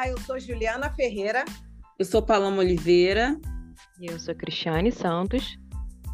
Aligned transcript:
Olá, 0.00 0.08
eu 0.08 0.18
sou 0.20 0.40
Juliana 0.40 0.90
Ferreira. 0.90 1.44
Eu 1.98 2.06
sou 2.06 2.22
Paloma 2.22 2.60
Oliveira. 2.60 3.38
E 4.00 4.06
eu 4.06 4.18
sou 4.18 4.34
Cristiane 4.34 4.90
Santos. 4.90 5.58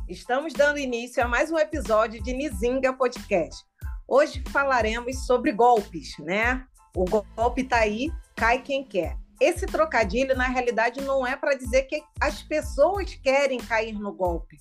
Estamos 0.09 0.53
dando 0.53 0.81
início 0.81 1.23
a 1.23 1.29
mais 1.29 1.53
um 1.53 1.57
episódio 1.57 2.21
de 2.21 2.33
Nizinga 2.33 2.93
Podcast. 2.93 3.65
Hoje 4.09 4.43
falaremos 4.51 5.25
sobre 5.25 5.53
golpes, 5.53 6.19
né? 6.19 6.67
O 6.97 7.05
golpe 7.05 7.63
tá 7.63 7.77
aí, 7.77 8.11
cai 8.35 8.61
quem 8.61 8.83
quer. 8.83 9.17
Esse 9.41 9.67
trocadilho, 9.67 10.35
na 10.35 10.49
realidade, 10.49 11.01
não 11.01 11.25
é 11.25 11.37
para 11.37 11.55
dizer 11.55 11.83
que 11.83 12.03
as 12.21 12.43
pessoas 12.43 13.15
querem 13.15 13.59
cair 13.59 13.93
no 13.93 14.13
golpe, 14.13 14.57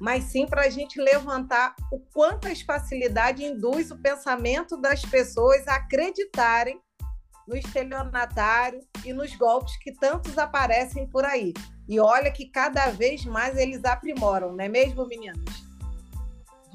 mas 0.00 0.22
sim 0.22 0.46
para 0.46 0.62
a 0.62 0.70
gente 0.70 1.00
levantar 1.00 1.74
o 1.90 1.98
quanto 2.14 2.46
a 2.46 2.54
facilidade 2.54 3.42
induz 3.42 3.90
o 3.90 3.98
pensamento 3.98 4.80
das 4.80 5.02
pessoas 5.02 5.66
a 5.66 5.74
acreditarem 5.74 6.80
no 7.48 7.56
estelionatário 7.56 8.80
e 9.04 9.12
nos 9.12 9.34
golpes 9.34 9.76
que 9.78 9.90
tantos 9.92 10.36
aparecem 10.36 11.08
por 11.08 11.24
aí. 11.24 11.54
E 11.88 11.98
olha 11.98 12.30
que 12.30 12.46
cada 12.50 12.90
vez 12.90 13.24
mais 13.24 13.56
eles 13.56 13.82
aprimoram, 13.84 14.52
não 14.52 14.62
é 14.62 14.68
mesmo, 14.68 15.06
meninos? 15.06 15.66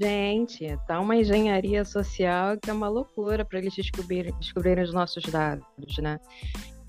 Gente, 0.02 0.76
tá 0.88 1.00
uma 1.00 1.16
engenharia 1.16 1.86
social 1.86 2.58
que 2.58 2.72
é 2.72 2.74
uma 2.74 2.90
loucura 2.90 3.46
para 3.46 3.60
eles 3.60 3.76
descobrirem 3.76 4.84
os 4.84 4.92
nossos 4.92 5.24
dados, 5.26 5.98
né? 6.00 6.20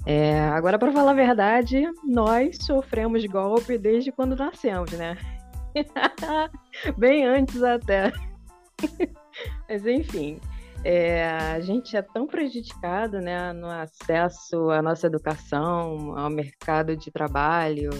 É, 0.06 0.40
agora, 0.40 0.78
para 0.78 0.92
falar 0.92 1.10
a 1.10 1.14
verdade, 1.14 1.82
nós 2.02 2.56
sofremos 2.62 3.24
golpe 3.26 3.76
desde 3.76 4.10
quando 4.10 4.34
nascemos, 4.34 4.90
né? 4.92 5.18
Bem 6.96 7.26
antes 7.26 7.62
até. 7.62 8.10
Mas 9.68 9.86
enfim, 9.86 10.40
é, 10.84 11.26
a 11.26 11.60
gente 11.60 11.96
é 11.96 12.02
tão 12.02 12.26
prejudicado 12.26 13.18
né, 13.18 13.52
no 13.54 13.68
acesso 13.68 14.70
à 14.70 14.82
nossa 14.82 15.06
educação, 15.06 16.16
ao 16.16 16.28
mercado 16.28 16.94
de 16.94 17.10
trabalho, 17.10 17.90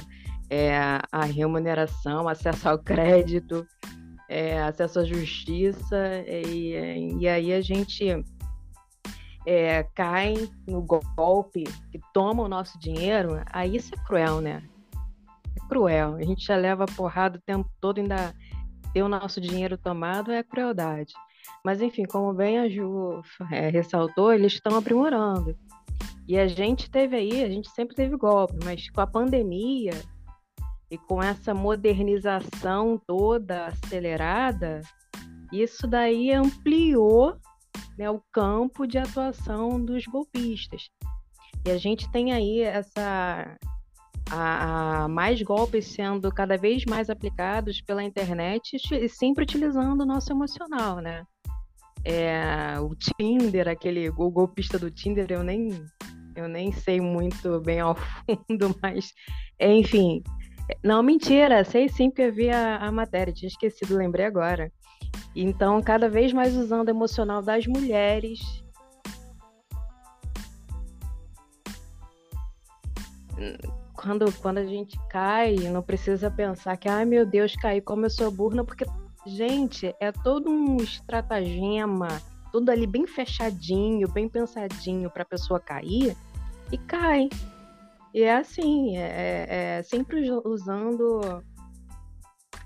é, 0.51 0.77
à 1.11 1.25
remuneração, 1.25 2.29
acesso 2.29 2.69
ao 2.69 2.79
crédito, 2.79 3.67
é, 4.29 4.63
acesso 4.63 5.01
à 5.01 5.05
justiça, 5.05 6.25
e, 6.29 7.17
e 7.19 7.27
aí 7.27 7.55
a 7.55 7.63
gente 7.63 8.23
é, 9.47 9.83
cai 9.95 10.35
no 10.67 10.83
golpe 10.83 11.65
que 11.91 11.99
toma 12.13 12.43
o 12.43 12.49
nosso 12.49 12.79
dinheiro, 12.79 13.43
aí 13.47 13.77
isso 13.77 13.95
é 13.95 14.05
cruel, 14.07 14.43
né? 14.43 14.63
É 15.57 15.69
cruel. 15.69 16.17
A 16.17 16.23
gente 16.23 16.45
já 16.45 16.57
leva 16.57 16.85
porrada 16.85 17.39
o 17.39 17.43
tempo 17.43 17.71
todo, 17.81 17.99
ainda 17.99 18.35
ter 18.93 19.03
o 19.03 19.09
nosso 19.09 19.41
dinheiro 19.41 19.79
tomado 19.79 20.31
é 20.31 20.43
crueldade. 20.43 21.15
Mas, 21.65 21.81
enfim, 21.81 22.05
como 22.05 22.33
bem 22.33 22.59
a 22.59 22.69
Ju 22.69 23.23
é, 23.51 23.69
ressaltou, 23.69 24.33
eles 24.33 24.55
estão 24.55 24.77
aprimorando. 24.77 25.57
E 26.27 26.39
a 26.39 26.47
gente 26.47 26.91
teve 26.91 27.17
aí, 27.17 27.45
a 27.45 27.49
gente 27.49 27.69
sempre 27.71 27.95
teve 27.95 28.17
golpe, 28.17 28.55
mas 28.65 28.89
com 28.91 29.01
a 29.01 29.07
pandemia 29.07 29.93
e 30.91 30.97
com 30.97 31.23
essa 31.23 31.53
modernização 31.53 33.01
toda 33.07 33.67
acelerada, 33.67 34.81
isso 35.53 35.87
daí 35.87 36.33
ampliou 36.33 37.37
né, 37.99 38.11
o 38.11 38.23
campo 38.33 38.87
de 38.87 38.99
atuação 38.99 39.83
dos 39.83 40.05
golpistas. 40.07 40.89
E 41.67 41.71
a 41.71 41.79
gente 41.79 42.11
tem 42.11 42.33
aí 42.33 42.61
essa 42.61 43.57
a, 44.31 45.05
a, 45.05 45.09
mais 45.09 45.41
golpes 45.43 45.87
sendo 45.87 46.31
cada 46.33 46.57
vez 46.57 46.85
mais 46.85 47.11
aplicados 47.11 47.81
pela 47.81 48.03
internet 48.03 48.77
e 48.93 49.09
sempre 49.09 49.45
utilizando 49.45 50.01
o 50.03 50.07
nosso 50.07 50.33
emocional, 50.33 50.97
né? 51.01 51.25
É, 52.05 52.79
o 52.81 52.95
Tinder, 52.95 53.69
aquele 53.69 54.11
o 54.11 54.31
golpista 54.31 54.79
do 54.79 54.91
Tinder, 54.91 55.27
eu 55.31 55.43
nem 55.43 55.71
eu 56.37 56.49
nem 56.49 56.73
sei 56.73 57.01
muito 57.01 57.61
bem 57.61 57.81
ao 57.81 57.95
fundo, 58.27 58.77
mas 58.83 59.13
enfim. 59.61 60.23
Não, 60.83 61.03
mentira, 61.03 61.65
sei 61.65 61.89
sim 61.89 62.09
porque 62.09 62.23
eu 62.23 62.33
vi 62.33 62.51
a, 62.51 62.79
a 62.79 62.91
matéria, 62.91 63.33
tinha 63.33 63.49
esquecido, 63.49 63.97
lembrei 63.97 64.25
agora. 64.25 64.73
Então, 65.37 65.81
cada 65.83 66.09
vez 66.09 66.33
mais 66.33 66.57
usando 66.57 66.89
o 66.89 66.91
emocional 66.91 67.43
das 67.43 67.67
mulheres. 67.67 68.41
Quando, 73.93 74.33
quando 74.41 74.59
a 74.59 74.65
gente 74.65 74.99
cai, 75.09 75.55
não 75.71 75.83
precisa 75.83 76.31
pensar 76.31 76.77
que, 76.77 76.89
ai 76.89 77.05
meu 77.05 77.27
Deus, 77.27 77.55
caí 77.57 77.81
como 77.81 78.07
eu 78.07 78.11
sou 78.11 78.31
burra, 78.31 78.65
porque 78.65 78.85
Gente, 79.27 79.95
é 80.01 80.13
todo 80.13 80.51
um 80.51 80.77
estratagema, 80.77 82.09
tudo 82.53 82.71
ali 82.71 82.87
bem 82.87 83.07
fechadinho, 83.07 84.07
bem 84.13 84.29
pensadinho 84.29 85.11
para 85.11 85.23
a 85.23 85.27
pessoa 85.27 85.59
cair 85.59 86.15
e 86.71 86.77
cai. 86.77 87.29
E 88.13 88.23
é 88.23 88.37
assim, 88.37 88.97
é, 88.97 89.01
é, 89.01 89.79
é 89.79 89.83
sempre 89.83 90.31
usando 90.45 91.43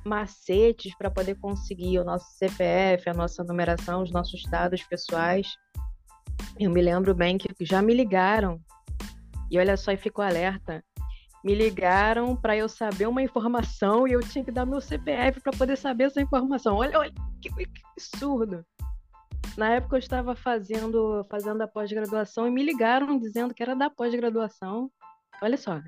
macetes 0.05 0.95
para 0.97 1.11
poder 1.11 1.37
conseguir 1.37 2.01
o 2.01 2.05
nosso 2.05 2.27
CPF, 2.37 3.09
a 3.09 3.15
nossa 3.15 3.45
numeração, 3.45 4.03
os 4.03 4.11
nossos 4.11 4.43
dados 4.51 4.83
pessoais. 4.83 5.47
Eu 6.59 6.71
me 6.71 6.83
lembro 6.83 7.15
bem 7.15 7.39
que 7.39 7.49
já 7.61 7.81
me 7.81 7.95
ligaram 7.95 8.61
e 9.51 9.59
olha 9.59 9.77
só, 9.77 9.93
e 9.93 9.97
ficou 9.97 10.25
alerta 10.25 10.85
me 11.45 11.55
ligaram 11.55 12.35
para 12.35 12.57
eu 12.57 12.69
saber 12.69 13.07
uma 13.07 13.23
informação 13.23 14.07
e 14.07 14.13
eu 14.13 14.21
tinha 14.21 14.45
que 14.45 14.51
dar 14.51 14.67
meu 14.67 14.81
CPF 14.81 15.41
para 15.41 15.53
poder 15.53 15.77
saber 15.77 16.05
essa 16.05 16.21
informação. 16.21 16.77
Olha, 16.77 16.99
olha 16.99 17.13
que, 17.41 17.49
que 17.51 17.83
absurdo. 17.93 18.65
Na 19.57 19.71
época 19.71 19.97
eu 19.97 20.01
estava 20.01 20.35
fazendo, 20.35 21.25
fazendo 21.31 21.63
a 21.63 21.69
pós-graduação 21.69 22.47
e 22.47 22.51
me 22.51 22.63
ligaram 22.63 23.19
dizendo 23.19 23.55
que 23.55 23.63
era 23.63 23.75
da 23.75 23.91
pós-graduação. 23.91 24.91
Olha 25.43 25.57
só, 25.57 25.81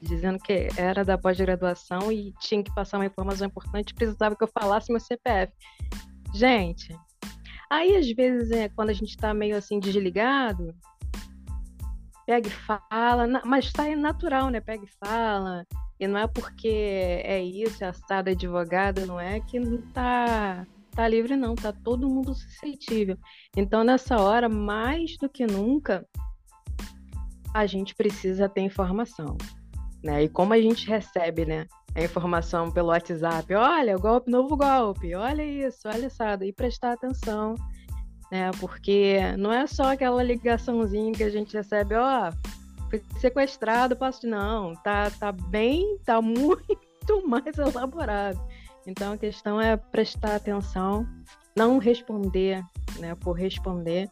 dizendo 0.00 0.38
que 0.38 0.68
era 0.76 1.04
da 1.04 1.16
pós-graduação 1.16 2.10
e 2.10 2.32
tinha 2.40 2.62
que 2.62 2.74
passar 2.74 2.98
uma 2.98 3.06
informação 3.06 3.46
importante, 3.46 3.94
precisava 3.94 4.36
que 4.36 4.42
eu 4.42 4.48
falasse 4.48 4.90
meu 4.90 5.00
CPF. 5.00 5.52
Gente, 6.34 6.96
aí 7.70 7.96
às 7.96 8.10
vezes 8.10 8.50
é 8.50 8.68
quando 8.68 8.90
a 8.90 8.94
gente 8.94 9.10
está 9.10 9.32
meio 9.32 9.56
assim 9.56 9.78
desligado, 9.78 10.74
pega 12.26 12.48
e 12.48 12.50
fala, 12.50 13.26
mas 13.44 13.66
está 13.66 13.84
natural, 13.96 14.50
né? 14.50 14.60
Pega 14.60 14.84
e 14.84 15.06
fala. 15.06 15.66
E 15.98 16.06
não 16.06 16.18
é 16.18 16.26
porque 16.26 16.68
é 17.24 17.42
isso, 17.42 17.84
é 17.84 17.88
assado 17.88 18.30
advogado, 18.30 19.06
não 19.06 19.20
é 19.20 19.40
que 19.40 19.60
não 19.60 19.78
tá, 19.92 20.66
tá 20.90 21.06
livre, 21.06 21.36
não, 21.36 21.54
tá 21.54 21.72
todo 21.72 22.08
mundo 22.08 22.34
suscetível. 22.34 23.16
Então, 23.56 23.84
nessa 23.84 24.20
hora, 24.20 24.48
mais 24.48 25.16
do 25.18 25.28
que 25.28 25.46
nunca, 25.46 26.06
a 27.54 27.66
gente 27.66 27.94
precisa 27.94 28.48
ter 28.48 28.62
informação. 28.62 29.36
Né? 30.02 30.24
E 30.24 30.28
como 30.28 30.52
a 30.52 30.60
gente 30.60 30.88
recebe, 30.88 31.44
né? 31.44 31.66
A 31.94 32.02
informação 32.02 32.70
pelo 32.70 32.88
WhatsApp, 32.88 33.54
olha, 33.54 33.96
golpe, 33.98 34.30
novo 34.30 34.56
golpe, 34.56 35.14
olha 35.14 35.44
isso, 35.44 35.86
olha 35.86 36.06
isso, 36.06 36.22
e 36.42 36.52
prestar 36.52 36.92
atenção 36.92 37.54
né? 38.32 38.50
Porque 38.58 39.18
não 39.36 39.52
é 39.52 39.66
só 39.66 39.92
aquela 39.92 40.22
ligaçãozinha 40.22 41.12
que 41.12 41.22
a 41.22 41.28
gente 41.28 41.52
recebe, 41.54 41.94
ó, 41.94 42.32
fui 42.88 43.02
sequestrado, 43.20 43.94
passo 43.94 44.26
não, 44.26 44.74
tá, 44.76 45.10
tá 45.10 45.30
bem, 45.30 45.98
tá 45.98 46.18
muito 46.22 47.28
mais 47.28 47.58
elaborado. 47.58 48.40
Então 48.86 49.12
a 49.12 49.18
questão 49.18 49.60
é 49.60 49.76
prestar 49.76 50.36
atenção, 50.36 51.06
não 51.54 51.76
responder, 51.76 52.64
né, 52.98 53.14
por 53.16 53.32
responder 53.34 54.08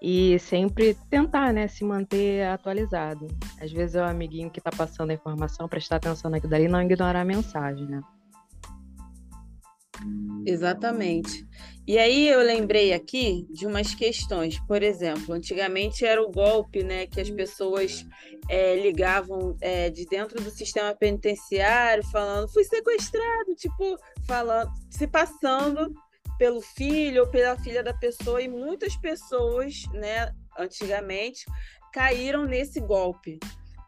e 0.00 0.38
sempre 0.38 0.94
tentar, 1.08 1.50
né, 1.50 1.66
se 1.66 1.82
manter 1.84 2.46
atualizado. 2.46 3.26
Às 3.58 3.72
vezes 3.72 3.96
é 3.96 4.02
o 4.02 4.06
amiguinho 4.06 4.50
que 4.50 4.60
está 4.60 4.70
passando 4.70 5.10
a 5.10 5.14
informação, 5.14 5.66
prestar 5.66 5.96
atenção 5.96 6.30
naquilo 6.30 6.50
dali 6.50 6.68
não 6.68 6.82
ignorar 6.82 7.22
a 7.22 7.24
mensagem, 7.24 7.86
né? 7.86 8.02
Exatamente. 10.46 11.46
E 11.86 11.98
aí 11.98 12.28
eu 12.28 12.40
lembrei 12.40 12.92
aqui 12.92 13.46
de 13.50 13.66
umas 13.66 13.94
questões. 13.94 14.58
Por 14.60 14.82
exemplo, 14.82 15.34
antigamente 15.34 16.04
era 16.04 16.22
o 16.22 16.30
golpe, 16.30 16.82
né, 16.82 17.06
que 17.06 17.20
as 17.20 17.30
pessoas 17.30 18.06
é, 18.48 18.76
ligavam 18.76 19.56
é, 19.60 19.90
de 19.90 20.06
dentro 20.06 20.42
do 20.42 20.50
sistema 20.50 20.94
penitenciário, 20.94 22.04
falando 22.10 22.48
fui 22.48 22.64
sequestrado, 22.64 23.54
tipo 23.54 23.96
falando, 24.26 24.70
se 24.90 25.06
passando 25.06 25.92
pelo 26.38 26.60
filho 26.60 27.22
ou 27.22 27.28
pela 27.28 27.56
filha 27.58 27.82
da 27.82 27.94
pessoa 27.94 28.40
e 28.42 28.48
muitas 28.48 28.96
pessoas, 28.96 29.84
né, 29.92 30.32
antigamente 30.58 31.44
caíram 31.92 32.44
nesse 32.44 32.80
golpe. 32.80 33.38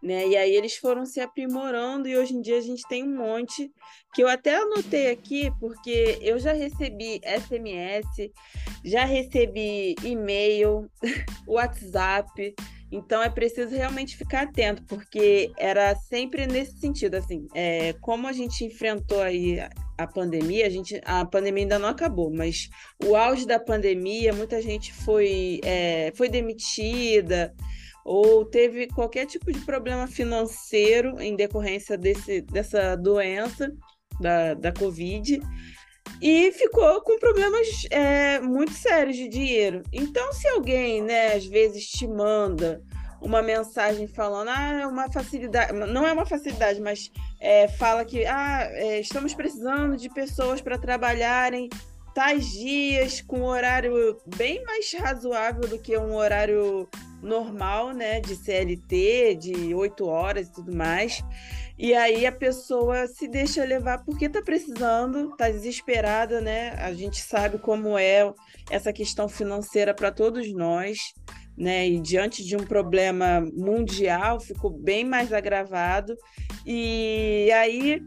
Né? 0.07 0.29
E 0.29 0.37
aí 0.37 0.55
eles 0.55 0.77
foram 0.77 1.05
se 1.05 1.19
aprimorando 1.19 2.07
e 2.07 2.17
hoje 2.17 2.33
em 2.33 2.41
dia 2.41 2.59
a 2.59 2.61
gente 2.61 2.87
tem 2.89 3.03
um 3.03 3.17
monte 3.17 3.69
que 4.15 4.23
eu 4.23 4.29
até 4.29 4.55
anotei 4.55 5.11
aqui 5.11 5.51
porque 5.59 6.17
eu 6.21 6.39
já 6.39 6.53
recebi 6.53 7.21
SMS, 7.25 8.31
já 8.85 9.05
recebi 9.05 9.97
e-mail, 10.05 10.89
WhatsApp. 11.45 12.55
Então 12.93 13.21
é 13.21 13.29
preciso 13.29 13.75
realmente 13.75 14.17
ficar 14.17 14.43
atento, 14.43 14.85
porque 14.85 15.51
era 15.59 15.97
sempre 15.97 16.47
nesse 16.47 16.79
sentido, 16.79 17.17
assim, 17.17 17.49
é, 17.53 17.93
como 17.95 18.29
a 18.29 18.33
gente 18.33 18.65
enfrentou 18.65 19.21
aí 19.21 19.59
a 19.99 20.07
pandemia, 20.07 20.69
a, 20.69 20.71
gente, 20.71 21.01
a 21.05 21.25
pandemia 21.25 21.65
ainda 21.65 21.81
não 21.81 21.89
acabou, 21.89 22.33
mas 22.33 22.69
o 23.05 23.17
auge 23.17 23.45
da 23.45 23.59
pandemia, 23.59 24.33
muita 24.33 24.63
gente 24.63 24.93
foi, 24.93 25.61
é, 25.65 26.13
foi 26.15 26.29
demitida, 26.29 27.53
ou 28.07 28.45
teve 28.45 28.87
qualquer 28.87 29.27
tipo 29.27 29.53
de 29.53 29.59
problema 29.63 30.07
financeiro 30.07 31.21
em 31.21 31.35
decorrência 31.35 31.99
desse, 31.99 32.41
dessa 32.41 32.95
doença, 32.95 33.69
da, 34.21 34.55
da 34.55 34.73
Covid, 34.73 35.41
e 36.23 36.53
ficou 36.53 37.01
com 37.01 37.19
problemas 37.19 37.67
é, 37.91 38.39
muito 38.39 38.73
sérios 38.73 39.17
de 39.17 39.27
dinheiro. 39.27 39.83
Então, 39.93 40.33
se 40.33 40.47
alguém, 40.47 41.03
né, 41.03 41.35
às 41.35 41.47
vezes 41.47 41.85
te 41.89 42.07
manda 42.07 42.81
uma 43.21 43.43
mensagem 43.43 44.07
falando, 44.07 44.51
ah, 44.51 44.83
é 44.83 44.87
uma 44.87 45.11
facilidade, 45.11 45.73
não 45.73 46.07
é 46.07 46.13
uma 46.13 46.25
facilidade, 46.25 46.81
mas 46.81 47.11
é, 47.41 47.67
fala 47.67 48.05
que 48.05 48.25
ah, 48.25 48.69
é, 48.71 49.01
estamos 49.01 49.35
precisando 49.35 49.97
de 49.97 50.09
pessoas 50.11 50.61
para 50.61 50.79
trabalharem 50.79 51.69
tais 52.17 52.51
dias 52.51 53.21
com 53.21 53.43
horário 53.43 54.17
bem 54.39 54.65
mais 54.65 54.91
razoável 54.95 55.69
do 55.69 55.79
que 55.79 55.99
um 55.99 56.15
horário 56.15 56.89
normal, 57.21 57.93
né, 57.93 58.21
de 58.21 58.35
CLT, 58.35 59.37
de 59.39 59.75
oito 59.75 60.07
horas 60.07 60.49
e 60.49 60.53
tudo 60.53 60.75
mais. 60.75 61.23
E 61.79 61.93
aí 61.93 62.25
a 62.25 62.33
pessoa 62.33 63.07
se 63.07 63.29
deixa 63.29 63.63
levar 63.67 64.03
porque 64.03 64.25
está 64.25 64.41
precisando, 64.41 65.33
está 65.33 65.51
desesperada, 65.51 66.41
né? 66.41 66.71
A 66.79 66.91
gente 66.95 67.21
sabe 67.21 67.59
como 67.59 67.99
é 67.99 68.33
essa 68.71 68.95
questão 68.95 69.29
financeira 69.29 69.93
para 69.93 70.11
todos 70.11 70.51
nós, 70.55 71.13
né? 71.55 71.87
E 71.87 72.01
diante 72.01 72.43
de 72.43 72.57
um 72.57 72.65
problema 72.65 73.43
mundial 73.53 74.41
ficou 74.41 74.71
bem 74.71 75.05
mais 75.05 75.35
agravado. 75.35 76.17
E 76.65 77.51
aí 77.53 78.01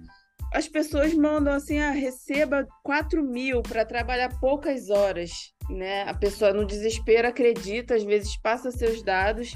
as 0.51 0.67
pessoas 0.67 1.13
mandam 1.13 1.53
assim, 1.53 1.79
ah, 1.79 1.91
receba 1.91 2.67
4 2.83 3.23
mil 3.23 3.61
para 3.61 3.85
trabalhar 3.85 4.39
poucas 4.39 4.89
horas, 4.89 5.31
né? 5.69 6.03
A 6.03 6.13
pessoa 6.13 6.51
no 6.51 6.65
desespero 6.65 7.27
acredita, 7.27 7.95
às 7.95 8.03
vezes 8.03 8.35
passa 8.41 8.71
seus 8.71 9.03
dados 9.03 9.53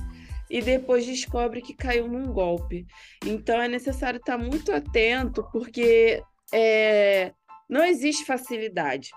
e 0.50 0.62
depois 0.62 1.06
descobre 1.06 1.62
que 1.62 1.76
caiu 1.76 2.08
num 2.08 2.32
golpe. 2.32 2.86
Então 3.26 3.60
é 3.60 3.68
necessário 3.68 4.18
estar 4.18 4.38
muito 4.38 4.72
atento, 4.72 5.44
porque 5.52 6.22
é, 6.54 7.34
não 7.68 7.84
existe 7.84 8.24
facilidade. 8.26 9.10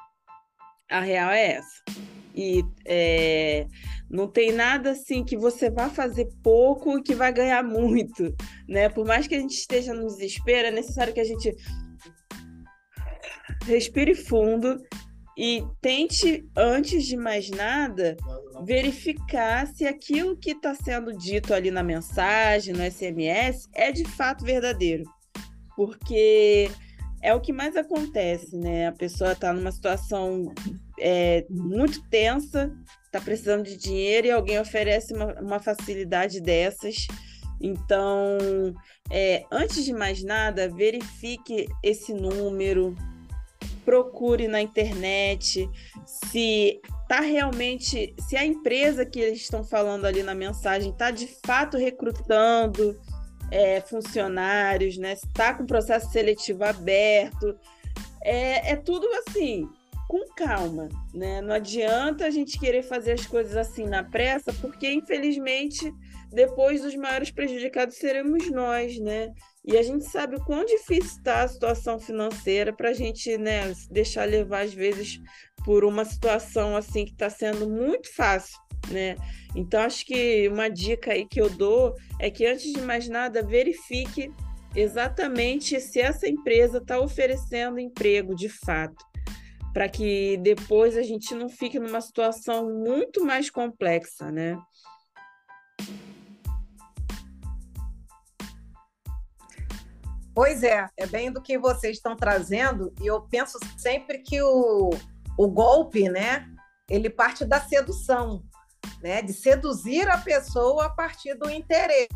A 0.90 1.00
real 1.00 1.30
é 1.30 1.56
essa. 1.56 1.82
E 2.36 2.62
é, 2.84 3.66
não 4.10 4.28
tem 4.28 4.52
nada 4.52 4.90
assim 4.90 5.24
que 5.24 5.38
você 5.38 5.70
vá 5.70 5.88
fazer 5.88 6.28
pouco 6.42 6.98
e 6.98 7.02
que 7.02 7.14
vai 7.14 7.32
ganhar 7.32 7.64
muito, 7.64 8.34
né? 8.68 8.90
Por 8.90 9.06
mais 9.06 9.26
que 9.26 9.34
a 9.34 9.40
gente 9.40 9.54
esteja 9.54 9.94
no 9.94 10.06
desespero, 10.06 10.68
é 10.68 10.70
necessário 10.70 11.14
que 11.14 11.20
a 11.20 11.24
gente 11.24 11.50
respire 13.64 14.14
fundo 14.14 14.78
e 15.36 15.62
tente, 15.82 16.46
antes 16.56 17.04
de 17.04 17.16
mais 17.16 17.50
nada, 17.50 18.16
verificar 18.64 19.66
se 19.66 19.86
aquilo 19.86 20.36
que 20.36 20.52
está 20.52 20.74
sendo 20.74 21.12
dito 21.12 21.52
ali 21.52 21.70
na 21.70 21.82
mensagem, 21.82 22.72
no 22.72 22.82
SMS, 22.82 23.68
é 23.74 23.92
de 23.92 24.04
fato 24.04 24.44
verdadeiro. 24.44 25.04
Porque 25.74 26.70
é 27.26 27.34
o 27.34 27.40
que 27.40 27.52
mais 27.52 27.76
acontece, 27.76 28.56
né? 28.56 28.86
A 28.86 28.92
pessoa 28.92 29.32
está 29.32 29.52
numa 29.52 29.72
situação 29.72 30.54
é, 30.96 31.44
muito 31.50 32.00
tensa, 32.08 32.72
está 33.04 33.20
precisando 33.20 33.64
de 33.64 33.76
dinheiro 33.76 34.28
e 34.28 34.30
alguém 34.30 34.60
oferece 34.60 35.12
uma, 35.12 35.34
uma 35.40 35.58
facilidade 35.58 36.40
dessas. 36.40 37.08
Então, 37.60 38.38
é, 39.10 39.44
antes 39.50 39.84
de 39.84 39.92
mais 39.92 40.22
nada, 40.22 40.68
verifique 40.68 41.66
esse 41.82 42.14
número, 42.14 42.94
procure 43.84 44.46
na 44.46 44.62
internet 44.62 45.68
se 46.06 46.80
tá 47.08 47.18
realmente, 47.18 48.14
se 48.20 48.36
a 48.36 48.44
empresa 48.46 49.04
que 49.04 49.18
eles 49.18 49.40
estão 49.40 49.64
falando 49.64 50.04
ali 50.04 50.22
na 50.22 50.34
mensagem 50.34 50.90
está 50.90 51.10
de 51.10 51.26
fato 51.44 51.76
recrutando 51.76 52.96
é, 53.50 53.80
funcionários, 53.80 54.96
né? 54.96 55.12
Está 55.12 55.54
com 55.54 55.66
processo 55.66 56.10
seletivo 56.10 56.64
aberto, 56.64 57.58
é, 58.22 58.72
é 58.72 58.76
tudo 58.76 59.06
assim 59.26 59.68
com 60.08 60.24
calma, 60.36 60.88
né? 61.12 61.40
Não 61.40 61.54
adianta 61.54 62.26
a 62.26 62.30
gente 62.30 62.58
querer 62.58 62.82
fazer 62.82 63.12
as 63.12 63.26
coisas 63.26 63.56
assim 63.56 63.84
na 63.84 64.04
pressa, 64.04 64.52
porque 64.60 64.90
infelizmente 64.90 65.92
depois 66.30 66.84
os 66.84 66.94
maiores 66.94 67.30
prejudicados 67.30 67.96
seremos 67.96 68.50
nós, 68.50 68.98
né? 68.98 69.32
E 69.64 69.76
a 69.76 69.82
gente 69.82 70.04
sabe 70.04 70.36
o 70.36 70.44
quão 70.44 70.64
difícil 70.64 71.18
está 71.18 71.42
a 71.42 71.48
situação 71.48 71.98
financeira 71.98 72.72
para 72.72 72.90
a 72.90 72.92
gente 72.92 73.36
né, 73.36 73.72
deixar 73.90 74.24
levar, 74.24 74.60
às 74.60 74.72
vezes, 74.72 75.20
por 75.64 75.84
uma 75.84 76.04
situação 76.04 76.76
assim 76.76 77.04
que 77.04 77.12
está 77.12 77.28
sendo 77.28 77.68
muito 77.68 78.14
fácil. 78.14 78.56
Né? 78.90 79.16
Então, 79.54 79.80
acho 79.80 80.04
que 80.04 80.48
uma 80.48 80.68
dica 80.68 81.12
aí 81.12 81.26
que 81.26 81.40
eu 81.40 81.48
dou 81.48 81.94
é 82.20 82.30
que, 82.30 82.46
antes 82.46 82.72
de 82.72 82.80
mais 82.80 83.08
nada, 83.08 83.42
verifique 83.42 84.32
exatamente 84.74 85.80
se 85.80 86.00
essa 86.00 86.28
empresa 86.28 86.78
está 86.78 87.00
oferecendo 87.00 87.80
emprego 87.80 88.34
de 88.34 88.48
fato, 88.48 89.04
para 89.72 89.88
que 89.88 90.36
depois 90.38 90.96
a 90.96 91.02
gente 91.02 91.34
não 91.34 91.48
fique 91.48 91.78
numa 91.78 92.00
situação 92.00 92.70
muito 92.70 93.24
mais 93.24 93.50
complexa, 93.50 94.30
né? 94.30 94.58
Pois 100.34 100.62
é, 100.62 100.86
é 100.98 101.06
bem 101.06 101.32
do 101.32 101.40
que 101.40 101.56
vocês 101.56 101.96
estão 101.96 102.14
trazendo, 102.14 102.92
e 103.00 103.06
eu 103.06 103.22
penso 103.22 103.58
sempre 103.78 104.18
que 104.18 104.42
o, 104.42 104.90
o 105.38 105.48
golpe, 105.48 106.10
né, 106.10 106.46
ele 106.90 107.08
parte 107.08 107.42
da 107.42 107.58
sedução, 107.58 108.44
né, 109.02 109.22
de 109.22 109.32
seduzir 109.32 110.08
a 110.08 110.18
pessoa 110.18 110.86
a 110.86 110.90
partir 110.90 111.34
do 111.34 111.50
interesse, 111.50 112.08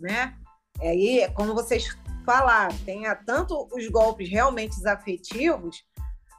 né? 0.00 0.36
Aí, 0.80 1.30
como 1.34 1.54
vocês 1.54 1.96
falaram, 2.24 2.76
tem 2.84 3.02
tanto 3.26 3.68
os 3.72 3.88
golpes 3.88 4.30
realmente 4.30 4.74
afetivos, 4.86 5.84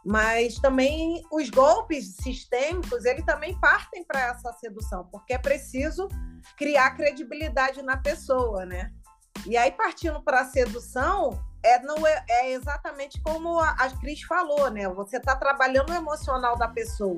mas 0.03 0.55
também 0.55 1.23
os 1.31 1.49
golpes 1.49 2.15
sistêmicos, 2.15 3.05
eles 3.05 3.23
também 3.25 3.59
partem 3.59 4.03
para 4.03 4.19
essa 4.21 4.51
sedução, 4.53 5.07
porque 5.11 5.33
é 5.33 5.37
preciso 5.37 6.07
criar 6.57 6.91
credibilidade 6.91 7.81
na 7.83 7.97
pessoa, 7.97 8.65
né? 8.65 8.91
E 9.45 9.55
aí, 9.55 9.71
partindo 9.71 10.21
para 10.21 10.41
a 10.41 10.45
sedução, 10.45 11.39
é, 11.63 11.79
não 11.79 12.05
é, 12.05 12.25
é, 12.29 12.51
exatamente 12.51 13.21
como 13.21 13.59
a, 13.59 13.69
a 13.71 13.89
Cris 13.99 14.21
falou, 14.23 14.69
né? 14.69 14.87
Você 14.89 15.17
está 15.17 15.35
trabalhando 15.35 15.91
o 15.91 15.95
emocional 15.95 16.57
da 16.57 16.67
pessoa. 16.67 17.15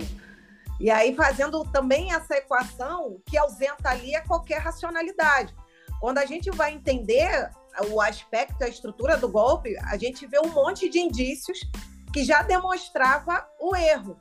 E 0.84 0.92
aí, 0.92 1.16
fazendo 1.16 1.64
também 1.72 2.14
essa 2.14 2.36
equação 2.36 3.22
que 3.26 3.38
ausenta 3.38 3.90
ali 3.90 4.14
é 4.14 4.20
qualquer 4.20 4.60
racionalidade. 4.60 5.56
Quando 6.02 6.18
a 6.18 6.26
gente 6.26 6.52
vai 6.52 6.74
entender 6.74 7.50
o 7.90 8.02
aspecto, 8.02 8.62
a 8.62 8.68
estrutura 8.68 9.16
do 9.16 9.30
golpe, 9.30 9.78
a 9.86 9.96
gente 9.96 10.28
vê 10.28 10.38
um 10.40 10.50
monte 10.50 10.90
de 10.90 11.00
indícios 11.00 11.58
que 12.12 12.26
já 12.26 12.42
demonstrava 12.42 13.48
o 13.62 13.74
erro. 13.74 14.20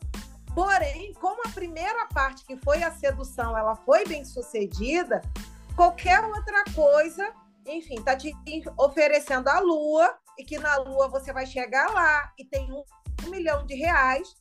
Porém, 0.54 1.12
como 1.14 1.42
a 1.44 1.48
primeira 1.48 2.06
parte, 2.14 2.44
que 2.44 2.56
foi 2.58 2.80
a 2.84 2.92
sedução, 2.92 3.58
ela 3.58 3.74
foi 3.74 4.06
bem 4.06 4.24
sucedida, 4.24 5.20
qualquer 5.74 6.24
outra 6.24 6.62
coisa 6.76 7.28
enfim, 7.66 7.94
tá 8.02 8.16
te 8.16 8.34
oferecendo 8.76 9.48
a 9.48 9.60
lua 9.60 10.16
e 10.38 10.44
que 10.44 10.58
na 10.58 10.76
lua 10.78 11.08
você 11.08 11.32
vai 11.32 11.46
chegar 11.46 11.92
lá 11.92 12.32
e 12.36 12.44
tem 12.44 12.72
um 12.72 13.30
milhão 13.30 13.64
de 13.64 13.74
reais 13.74 14.34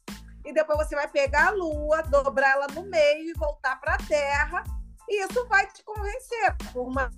e 0.43 0.53
depois 0.53 0.77
você 0.77 0.95
vai 0.95 1.07
pegar 1.07 1.47
a 1.47 1.51
lua, 1.51 2.01
dobrar 2.03 2.51
ela 2.51 2.67
no 2.67 2.83
meio 2.83 3.29
e 3.29 3.33
voltar 3.33 3.79
para 3.79 3.95
a 3.95 3.97
Terra 3.97 4.63
e 5.11 5.25
isso 5.25 5.45
vai 5.47 5.67
te 5.67 5.83
convencer, 5.83 6.55
por 6.71 6.89
mais 6.89 7.11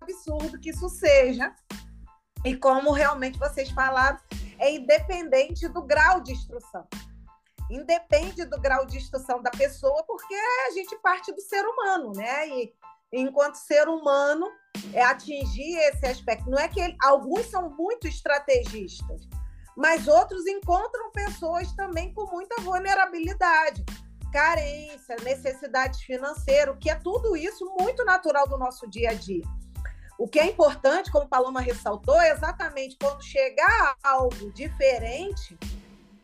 absurdo 0.00 0.60
que 0.60 0.70
isso 0.70 0.88
seja. 0.88 1.52
E 2.44 2.56
como 2.56 2.92
realmente 2.92 3.36
vocês 3.36 3.68
falaram, 3.70 4.18
é 4.58 4.72
independente 4.72 5.66
do 5.66 5.82
grau 5.82 6.20
de 6.20 6.32
instrução. 6.32 6.86
Independe 7.68 8.44
do 8.44 8.60
grau 8.60 8.86
de 8.86 8.96
instrução 8.96 9.42
da 9.42 9.50
pessoa, 9.50 10.04
porque 10.04 10.34
a 10.68 10.70
gente 10.70 10.96
parte 10.98 11.32
do 11.32 11.40
ser 11.40 11.64
humano, 11.66 12.12
né? 12.12 12.48
E 12.48 12.72
enquanto 13.12 13.56
ser 13.56 13.88
humano, 13.88 14.46
é 14.92 15.02
atingir 15.02 15.76
esse 15.78 16.06
aspecto. 16.06 16.48
Não 16.48 16.58
é 16.58 16.68
que 16.68 16.80
ele, 16.80 16.96
alguns 17.02 17.46
são 17.46 17.70
muito 17.70 18.06
estrategistas, 18.06 19.28
mas 19.76 20.08
outros 20.08 20.46
encontram 20.46 21.10
pessoas 21.10 21.72
também 21.72 22.12
com 22.12 22.26
muita 22.26 22.60
vulnerabilidade, 22.62 23.84
carência, 24.32 25.16
necessidades 25.22 26.00
financeiras, 26.02 26.76
que 26.80 26.90
é 26.90 26.94
tudo 26.94 27.36
isso 27.36 27.64
muito 27.78 28.04
natural 28.04 28.48
do 28.48 28.58
nosso 28.58 28.88
dia 28.88 29.10
a 29.10 29.14
dia. 29.14 29.44
O 30.18 30.28
que 30.28 30.38
é 30.38 30.46
importante, 30.46 31.10
como 31.10 31.28
Paloma 31.28 31.60
ressaltou, 31.60 32.20
é 32.20 32.30
exatamente 32.30 32.96
quando 33.00 33.24
chegar 33.24 33.94
algo 34.02 34.52
diferente, 34.52 35.58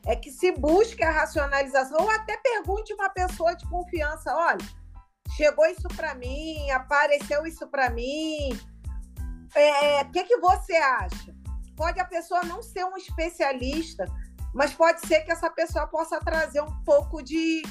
é 0.06 0.14
que 0.14 0.30
se 0.30 0.52
busque 0.52 1.02
a 1.02 1.10
racionalização, 1.10 1.98
ou 2.02 2.10
até 2.10 2.36
pergunte 2.36 2.92
uma 2.92 3.08
pessoa 3.08 3.56
de 3.56 3.66
confiança: 3.68 4.34
olha, 4.34 4.64
chegou 5.36 5.66
isso 5.66 5.88
para 5.96 6.14
mim, 6.14 6.70
apareceu 6.70 7.46
isso 7.46 7.66
para 7.68 7.90
mim. 7.90 8.50
O 9.54 9.58
é, 9.58 10.04
que, 10.04 10.24
que 10.24 10.36
você 10.36 10.76
acha? 10.76 11.35
Pode 11.76 12.00
a 12.00 12.04
pessoa 12.04 12.42
não 12.44 12.62
ser 12.62 12.84
um 12.84 12.96
especialista, 12.96 14.06
mas 14.54 14.72
pode 14.72 15.06
ser 15.06 15.20
que 15.20 15.30
essa 15.30 15.50
pessoa 15.50 15.86
possa 15.86 16.18
trazer 16.20 16.62
um 16.62 16.82
pouco 16.82 17.22
de, 17.22 17.62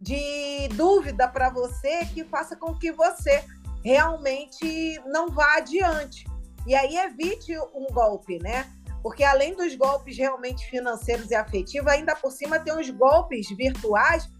de 0.00 0.68
dúvida 0.68 1.28
para 1.28 1.50
você 1.50 2.06
que 2.06 2.24
faça 2.24 2.56
com 2.56 2.74
que 2.74 2.90
você 2.90 3.44
realmente 3.84 5.00
não 5.06 5.28
vá 5.28 5.56
adiante. 5.56 6.24
E 6.66 6.74
aí 6.74 6.96
evite 6.96 7.56
um 7.74 7.86
golpe, 7.92 8.38
né? 8.38 8.70
Porque 9.02 9.24
além 9.24 9.54
dos 9.54 9.74
golpes 9.74 10.16
realmente 10.16 10.64
financeiros 10.70 11.30
e 11.30 11.34
afetivos, 11.34 11.92
ainda 11.92 12.14
por 12.14 12.30
cima 12.30 12.58
tem 12.58 12.72
os 12.78 12.88
golpes 12.88 13.48
virtuais 13.50 14.30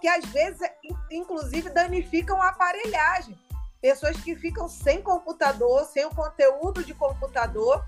que 0.00 0.08
às 0.08 0.24
vezes, 0.26 0.60
inclusive, 1.10 1.68
danificam 1.70 2.40
a 2.40 2.48
aparelhagem. 2.48 3.38
Pessoas 3.80 4.16
que 4.18 4.34
ficam 4.34 4.68
sem 4.68 5.02
computador, 5.02 5.84
sem 5.86 6.04
o 6.06 6.14
conteúdo 6.14 6.82
de 6.84 6.94
computador 6.94 7.84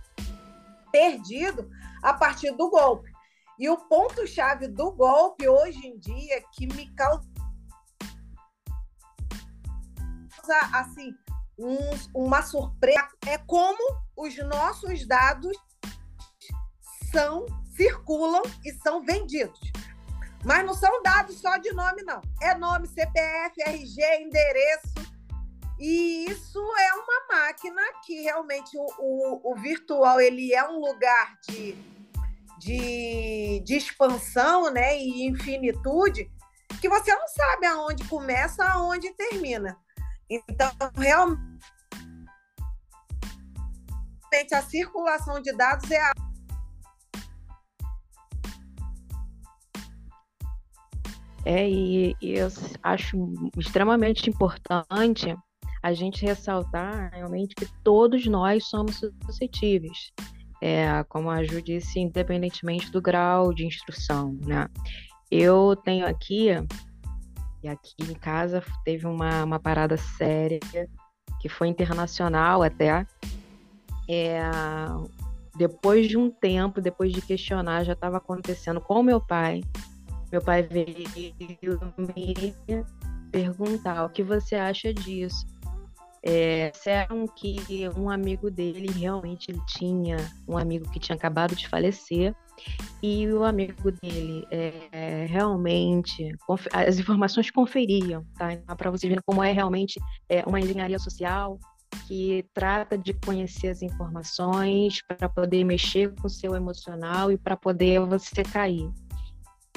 perdido 0.92 1.68
a 2.02 2.14
partir 2.14 2.52
do 2.52 2.70
golpe. 2.70 3.10
E 3.58 3.68
o 3.68 3.76
ponto-chave 3.76 4.68
do 4.68 4.92
golpe 4.92 5.48
hoje 5.48 5.86
em 5.86 5.98
dia 5.98 6.42
que 6.52 6.66
me 6.66 6.94
causa 6.94 7.22
assim 10.72 11.14
um, 11.58 11.76
uma 12.14 12.42
surpresa 12.42 13.08
é 13.26 13.38
como 13.38 13.78
os 14.16 14.36
nossos 14.38 15.06
dados 15.06 15.56
são 17.10 17.46
circulam 17.76 18.42
e 18.64 18.72
são 18.74 19.02
vendidos. 19.02 19.60
Mas 20.44 20.64
não 20.66 20.74
são 20.74 21.02
dados 21.02 21.38
só 21.38 21.56
de 21.56 21.72
nome, 21.72 22.02
não. 22.02 22.20
É 22.40 22.54
nome, 22.54 22.88
CPF, 22.88 23.62
RG, 23.62 24.22
endereço. 24.22 25.11
E 25.84 26.26
isso 26.30 26.60
é 26.78 26.92
uma 26.94 27.26
máquina 27.40 27.82
que 28.06 28.20
realmente 28.22 28.78
o, 28.78 28.86
o, 29.00 29.52
o 29.52 29.56
virtual 29.56 30.20
ele 30.20 30.54
é 30.54 30.62
um 30.70 30.78
lugar 30.78 31.36
de, 31.48 31.74
de, 32.56 33.60
de 33.64 33.74
expansão 33.74 34.70
né, 34.70 34.96
e 34.96 35.26
infinitude 35.26 36.30
que 36.80 36.88
você 36.88 37.12
não 37.12 37.26
sabe 37.26 37.66
aonde 37.66 38.04
começa, 38.04 38.64
aonde 38.64 39.12
termina. 39.14 39.76
Então, 40.30 40.70
realmente, 40.96 41.50
a 44.54 44.62
circulação 44.62 45.42
de 45.42 45.52
dados 45.52 45.90
é 45.90 46.00
a 46.00 46.12
É, 51.44 51.68
e, 51.68 52.16
e, 52.22 52.38
eu 52.38 52.46
acho 52.84 53.50
extremamente 53.58 54.30
importante 54.30 55.36
a 55.82 55.92
gente 55.92 56.24
ressaltar 56.24 57.10
realmente 57.12 57.54
que 57.54 57.66
todos 57.82 58.26
nós 58.26 58.66
somos 58.66 59.00
suscetíveis. 59.26 60.12
É, 60.60 61.02
como 61.08 61.28
a 61.28 61.42
Ju 61.42 61.60
disse, 61.60 61.98
independentemente 61.98 62.90
do 62.92 63.02
grau 63.02 63.52
de 63.52 63.66
instrução, 63.66 64.38
né? 64.46 64.68
Eu 65.28 65.74
tenho 65.74 66.06
aqui, 66.06 66.50
e 67.62 67.68
aqui 67.68 67.94
em 68.00 68.14
casa 68.14 68.62
teve 68.84 69.06
uma, 69.06 69.42
uma 69.42 69.58
parada 69.58 69.96
séria, 69.96 70.60
que 71.40 71.48
foi 71.48 71.66
internacional 71.66 72.62
até. 72.62 73.04
É, 74.08 74.40
depois 75.56 76.06
de 76.06 76.16
um 76.16 76.30
tempo, 76.30 76.80
depois 76.80 77.12
de 77.12 77.20
questionar, 77.20 77.82
já 77.84 77.94
estava 77.94 78.18
acontecendo 78.18 78.80
com 78.80 79.02
meu 79.02 79.20
pai, 79.20 79.62
meu 80.30 80.40
pai 80.40 80.62
veio 80.62 80.86
me 81.98 82.54
perguntar 83.30 84.04
o 84.04 84.08
que 84.10 84.22
você 84.22 84.54
acha 84.54 84.94
disso. 84.94 85.44
É, 86.24 86.70
disseram 86.70 87.26
que 87.26 87.60
um 87.96 88.08
amigo 88.08 88.50
dele 88.50 88.90
realmente 88.92 89.50
ele 89.50 89.60
tinha 89.66 90.16
um 90.46 90.56
amigo 90.56 90.88
que 90.90 91.00
tinha 91.00 91.16
acabado 91.16 91.56
de 91.56 91.68
falecer 91.68 92.32
e 93.02 93.26
o 93.28 93.42
amigo 93.42 93.90
dele 93.90 94.46
é, 94.50 95.26
realmente 95.28 96.32
as 96.72 96.98
informações 96.98 97.50
conferiam, 97.50 98.24
tá? 98.38 98.52
Então, 98.52 98.76
para 98.76 98.90
vocês 98.90 99.08
verem 99.08 99.22
como 99.26 99.42
é 99.42 99.50
realmente 99.50 100.00
é, 100.28 100.44
uma 100.46 100.60
engenharia 100.60 100.98
social 100.98 101.58
que 102.06 102.44
trata 102.54 102.96
de 102.96 103.12
conhecer 103.14 103.68
as 103.68 103.82
informações 103.82 105.00
para 105.02 105.28
poder 105.28 105.64
mexer 105.64 106.14
com 106.14 106.28
o 106.28 106.30
seu 106.30 106.54
emocional 106.54 107.32
e 107.32 107.36
para 107.36 107.56
poder 107.56 108.00
você 108.00 108.44
cair 108.44 108.88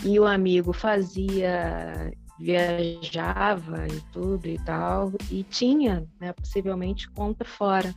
e 0.04 0.20
o 0.20 0.26
amigo 0.26 0.74
fazia 0.74 2.12
viajava 2.40 3.88
e 3.88 4.02
tudo 4.12 4.48
e 4.48 4.58
tal 4.60 5.12
e 5.32 5.44
tinha 5.44 6.06
né, 6.20 6.34
possivelmente 6.34 7.10
conta 7.12 7.46
fora. 7.46 7.94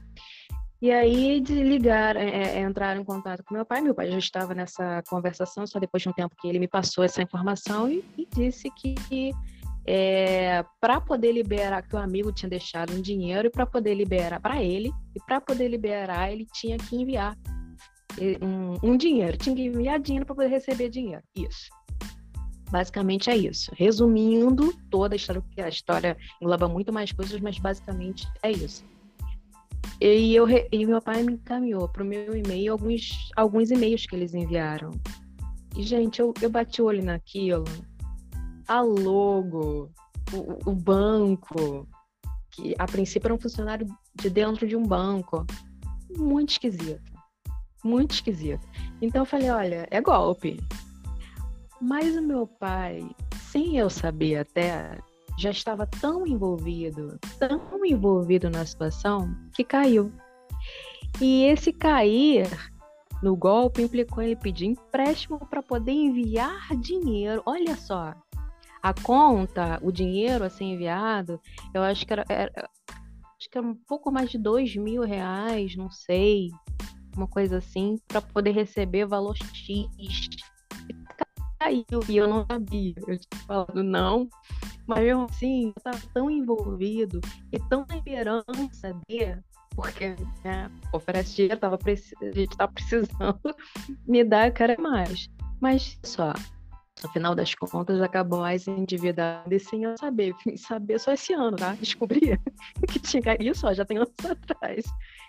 E 0.80 0.92
aí 0.92 1.40
desligaram 1.40 2.20
é, 2.20 2.58
é, 2.58 2.60
entraram 2.60 3.00
em 3.00 3.04
contato 3.04 3.42
com 3.42 3.54
meu 3.54 3.66
pai 3.66 3.80
meu 3.80 3.94
pai 3.94 4.10
já 4.12 4.18
estava 4.18 4.54
nessa 4.54 5.02
conversação 5.08 5.66
só 5.66 5.80
depois 5.80 6.02
de 6.02 6.08
um 6.08 6.12
tempo 6.12 6.36
que 6.38 6.46
ele 6.46 6.60
me 6.60 6.68
passou 6.68 7.02
essa 7.02 7.20
informação 7.20 7.90
e, 7.90 8.04
e 8.16 8.28
disse 8.32 8.70
que 8.70 9.32
é, 9.84 10.64
para 10.80 11.00
poder 11.00 11.32
liberar 11.32 11.82
que 11.82 11.96
o 11.96 11.98
amigo 11.98 12.30
tinha 12.30 12.48
deixado 12.48 12.92
um 12.92 13.00
dinheiro 13.00 13.48
e 13.48 13.50
para 13.50 13.66
poder 13.66 13.94
liberar 13.94 14.38
para 14.38 14.62
ele 14.62 14.92
e 15.16 15.20
para 15.26 15.40
poder 15.40 15.66
liberar 15.66 16.30
ele 16.30 16.46
tinha 16.52 16.76
que 16.76 16.94
enviar 16.94 17.36
um, 18.40 18.90
um 18.90 18.96
dinheiro 18.96 19.36
tinha 19.36 19.56
que 19.56 19.62
enviar 19.62 19.98
dinheiro 19.98 20.26
para 20.26 20.36
poder 20.36 20.48
receber 20.48 20.90
dinheiro 20.90 21.22
isso 21.34 21.70
Basicamente 22.70 23.30
é 23.30 23.36
isso. 23.36 23.70
Resumindo 23.74 24.74
toda 24.90 25.14
a 25.14 25.16
história, 25.16 25.40
porque 25.40 25.60
a 25.60 25.68
história 25.68 26.16
engloba 26.40 26.68
muito 26.68 26.92
mais 26.92 27.12
coisas, 27.12 27.40
mas 27.40 27.58
basicamente 27.58 28.28
é 28.42 28.50
isso. 28.50 28.84
E, 30.00 30.34
eu, 30.34 30.46
e 30.70 30.86
meu 30.86 31.00
pai 31.00 31.22
me 31.22 31.32
encaminhou 31.32 31.88
para 31.88 32.02
o 32.02 32.06
meu 32.06 32.36
e-mail 32.36 32.72
alguns, 32.72 33.30
alguns 33.34 33.70
e-mails 33.70 34.06
que 34.06 34.14
eles 34.14 34.34
enviaram. 34.34 34.92
E, 35.76 35.82
gente, 35.82 36.20
eu, 36.20 36.32
eu 36.40 36.50
bati 36.50 36.80
o 36.80 36.86
olho 36.86 37.02
naquilo. 37.02 37.64
A 38.66 38.80
logo, 38.80 39.90
o, 40.32 40.70
o 40.70 40.74
banco, 40.74 41.88
que 42.50 42.74
a 42.78 42.86
princípio 42.86 43.28
era 43.28 43.34
um 43.34 43.40
funcionário 43.40 43.86
de 44.14 44.30
dentro 44.30 44.66
de 44.66 44.76
um 44.76 44.82
banco. 44.82 45.46
Muito 46.16 46.50
esquisito. 46.50 47.12
Muito 47.84 48.12
esquisito. 48.12 48.66
Então 49.00 49.22
eu 49.22 49.26
falei, 49.26 49.50
olha, 49.50 49.88
é 49.90 50.00
golpe. 50.00 50.58
Mas 51.80 52.16
o 52.16 52.22
meu 52.22 52.46
pai, 52.46 53.08
sem 53.50 53.76
eu 53.76 53.88
saber 53.88 54.36
até, 54.36 54.98
já 55.38 55.50
estava 55.50 55.86
tão 55.86 56.26
envolvido, 56.26 57.18
tão 57.38 57.84
envolvido 57.84 58.50
na 58.50 58.66
situação, 58.66 59.32
que 59.54 59.62
caiu. 59.62 60.12
E 61.20 61.44
esse 61.44 61.72
cair 61.72 62.48
no 63.22 63.36
golpe 63.36 63.82
implicou 63.82 64.22
ele 64.22 64.34
pedir 64.34 64.66
empréstimo 64.66 65.38
para 65.38 65.62
poder 65.62 65.92
enviar 65.92 66.76
dinheiro. 66.76 67.42
Olha 67.46 67.76
só, 67.76 68.14
a 68.82 68.92
conta, 68.92 69.78
o 69.82 69.92
dinheiro 69.92 70.44
a 70.44 70.50
ser 70.50 70.64
enviado, 70.64 71.40
eu 71.72 71.82
acho 71.82 72.04
que 72.04 72.12
era, 72.12 72.24
era 72.28 72.70
acho 73.38 73.48
que 73.48 73.56
era 73.56 73.66
um 73.66 73.74
pouco 73.74 74.10
mais 74.10 74.30
de 74.30 74.38
dois 74.38 74.74
mil 74.74 75.02
reais, 75.02 75.76
não 75.76 75.90
sei, 75.90 76.50
uma 77.16 77.28
coisa 77.28 77.58
assim, 77.58 77.96
para 78.08 78.20
poder 78.20 78.50
receber 78.50 79.06
valor 79.06 79.36
X 79.36 79.88
caiu 81.58 82.00
e 82.08 82.16
eu 82.16 82.28
não 82.28 82.46
sabia. 82.46 82.94
Eu 83.06 83.18
tinha 83.18 83.42
falado 83.46 83.82
não, 83.82 84.28
mas 84.86 85.06
eu 85.06 85.22
assim, 85.22 85.66
eu 85.66 85.74
estava 85.76 86.00
tão 86.12 86.30
envolvido 86.30 87.20
e 87.52 87.58
tão 87.68 87.84
na 87.88 87.96
esperança 87.96 88.94
de, 89.08 89.36
porque 89.74 90.16
né, 90.44 90.70
oferece 90.92 91.36
dinheiro, 91.36 91.60
tava 91.60 91.78
a 91.84 92.24
gente 92.24 92.50
estava 92.50 92.72
precisando 92.72 93.40
me 94.06 94.24
dar, 94.24 94.48
eu 94.48 94.52
quero 94.52 94.80
mais. 94.80 95.28
Mas 95.60 95.98
só, 96.04 96.32
no 97.02 97.08
final 97.10 97.34
das 97.34 97.54
contas, 97.54 98.00
acabou 98.00 98.40
mais 98.40 98.66
endividado 98.66 99.52
e 99.54 99.60
sem 99.60 99.84
eu 99.84 99.96
saber. 99.96 100.34
Fui 100.42 100.56
saber 100.56 100.98
só 100.98 101.12
esse 101.12 101.32
ano, 101.32 101.56
tá? 101.56 101.74
Descobri 101.74 102.38
que 102.88 102.98
tinha 102.98 103.36
isso, 103.40 103.72
já 103.72 103.84
tem 103.84 103.98
anos 103.98 104.12
atrás. 104.28 104.84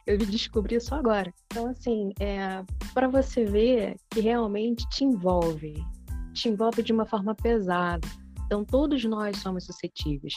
Eu 0.08 0.18
descobri 0.18 0.80
só 0.80 0.96
agora. 0.96 1.32
Então, 1.48 1.68
assim, 1.68 2.12
é, 2.20 2.64
para 2.94 3.08
você 3.08 3.46
ver 3.46 3.98
que 4.10 4.20
realmente 4.20 4.88
te 4.90 5.04
envolve, 5.04 5.76
te 6.40 6.50
envolve 6.50 6.82
de 6.82 6.94
uma 6.94 7.06
forma 7.06 7.36
pesada. 7.36 8.08
Então, 8.46 8.66
todos 8.66 9.04
nós 9.06 9.38
somos 9.38 9.66
suscetíveis. 9.66 10.34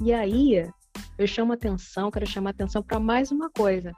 E 0.00 0.12
aí, 0.12 0.70
eu 1.18 1.26
chamo 1.26 1.52
atenção, 1.52 2.10
quero 2.10 2.26
chamar 2.26 2.50
atenção 2.50 2.82
para 2.82 3.00
mais 3.00 3.32
uma 3.32 3.50
coisa. 3.50 3.92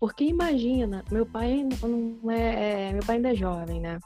Porque 0.00 0.24
imagina, 0.24 1.04
meu 1.10 1.26
pai 1.26 1.66
não 1.82 2.30
é, 2.30 2.88
é, 2.88 2.92
meu 2.92 3.02
pai 3.04 3.16
ainda 3.16 3.32
é 3.32 3.34
jovem, 3.34 3.80
né? 3.80 3.98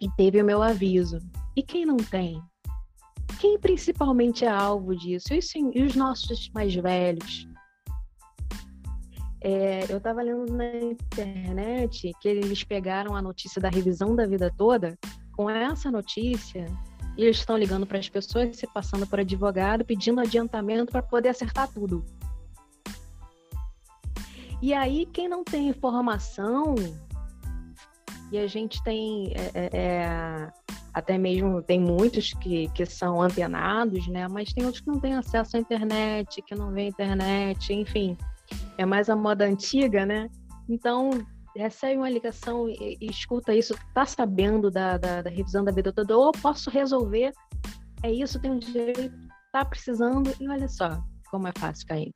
E 0.00 0.10
teve 0.16 0.40
o 0.40 0.44
meu 0.44 0.62
aviso. 0.62 1.18
E 1.56 1.62
quem 1.62 1.84
não 1.84 1.96
tem? 1.96 2.40
Quem 3.38 3.58
principalmente 3.58 4.44
é 4.44 4.48
alvo 4.48 4.94
disso? 4.94 5.32
E, 5.32 5.40
sim, 5.40 5.70
e 5.74 5.82
os 5.82 5.94
nossos 5.94 6.50
mais 6.54 6.74
velhos? 6.74 7.48
É, 9.42 9.90
eu 9.90 9.96
estava 9.98 10.20
lendo 10.22 10.52
na 10.52 10.66
internet 10.80 12.12
que 12.20 12.28
eles 12.28 12.62
pegaram 12.62 13.14
a 13.14 13.22
notícia 13.22 13.60
da 13.60 13.70
revisão 13.70 14.14
da 14.14 14.26
vida 14.26 14.52
toda 14.56 14.98
com 15.40 15.48
essa 15.48 15.90
notícia, 15.90 16.66
eles 17.16 17.38
estão 17.38 17.56
ligando 17.56 17.86
para 17.86 17.98
as 17.98 18.10
pessoas, 18.10 18.54
se 18.58 18.66
passando 18.66 19.06
por 19.06 19.20
advogado, 19.20 19.86
pedindo 19.86 20.20
adiantamento 20.20 20.92
para 20.92 21.02
poder 21.02 21.30
acertar 21.30 21.66
tudo. 21.66 22.04
E 24.60 24.74
aí, 24.74 25.06
quem 25.06 25.30
não 25.30 25.42
tem 25.42 25.68
informação, 25.68 26.74
e 28.30 28.36
a 28.36 28.46
gente 28.46 28.82
tem 28.82 29.32
é, 29.34 29.50
é, 29.54 29.70
é 29.72 30.52
até 30.92 31.16
mesmo 31.16 31.62
tem 31.62 31.80
muitos 31.80 32.34
que, 32.34 32.68
que 32.74 32.84
são 32.84 33.22
antenados, 33.22 34.06
né? 34.08 34.28
Mas 34.28 34.52
tem 34.52 34.66
outros 34.66 34.82
que 34.82 34.90
não 34.90 35.00
têm 35.00 35.14
acesso 35.14 35.56
à 35.56 35.60
internet, 35.60 36.42
que 36.42 36.54
não 36.54 36.70
vê 36.70 36.88
internet, 36.88 37.72
enfim. 37.72 38.14
É 38.76 38.84
mais 38.84 39.08
a 39.08 39.16
moda 39.16 39.46
antiga, 39.46 40.04
né? 40.04 40.28
Então, 40.68 41.08
recebe 41.56 41.96
uma 41.96 42.10
ligação 42.10 42.68
e, 42.68 42.96
e 43.00 43.06
escuta 43.06 43.54
isso, 43.54 43.74
tá 43.94 44.06
sabendo 44.06 44.70
da, 44.70 44.96
da, 44.96 45.22
da, 45.22 45.30
revisão 45.30 45.64
da 45.64 45.72
vida 45.72 45.92
toda, 45.92 46.16
ou 46.16 46.32
posso 46.32 46.70
resolver, 46.70 47.32
é 48.02 48.12
isso, 48.12 48.40
tem 48.40 48.52
um 48.52 48.60
jeito, 48.60 49.12
tá 49.52 49.64
precisando, 49.64 50.34
e 50.40 50.48
olha 50.48 50.68
só 50.68 51.02
como 51.30 51.48
é 51.48 51.52
fácil 51.56 51.86
cair. 51.86 52.12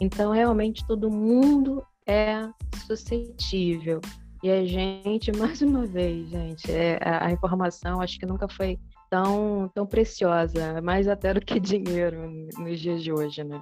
Então, 0.00 0.32
realmente, 0.32 0.86
todo 0.86 1.10
mundo 1.10 1.82
é 2.06 2.48
suscetível. 2.86 4.00
E 4.42 4.50
a 4.50 4.64
gente, 4.64 5.32
mais 5.36 5.62
uma 5.62 5.86
vez, 5.86 6.28
gente, 6.28 6.70
é, 6.70 6.98
a, 7.02 7.26
a 7.26 7.32
informação 7.32 8.00
acho 8.00 8.18
que 8.18 8.26
nunca 8.26 8.48
foi 8.48 8.78
tão, 9.10 9.70
tão 9.74 9.86
preciosa, 9.86 10.80
mais 10.82 11.08
até 11.08 11.32
do 11.32 11.40
que 11.40 11.58
dinheiro 11.58 12.30
nos 12.58 12.80
dias 12.80 13.02
de 13.02 13.12
hoje, 13.12 13.42
né? 13.44 13.60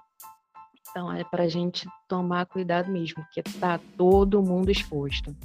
Então 0.94 1.12
é 1.12 1.24
para 1.24 1.42
a 1.42 1.48
gente 1.48 1.88
tomar 2.06 2.46
cuidado 2.46 2.88
mesmo, 2.88 3.16
porque 3.24 3.42
tá 3.58 3.80
todo 3.96 4.40
mundo 4.40 4.70
exposto. 4.70 5.36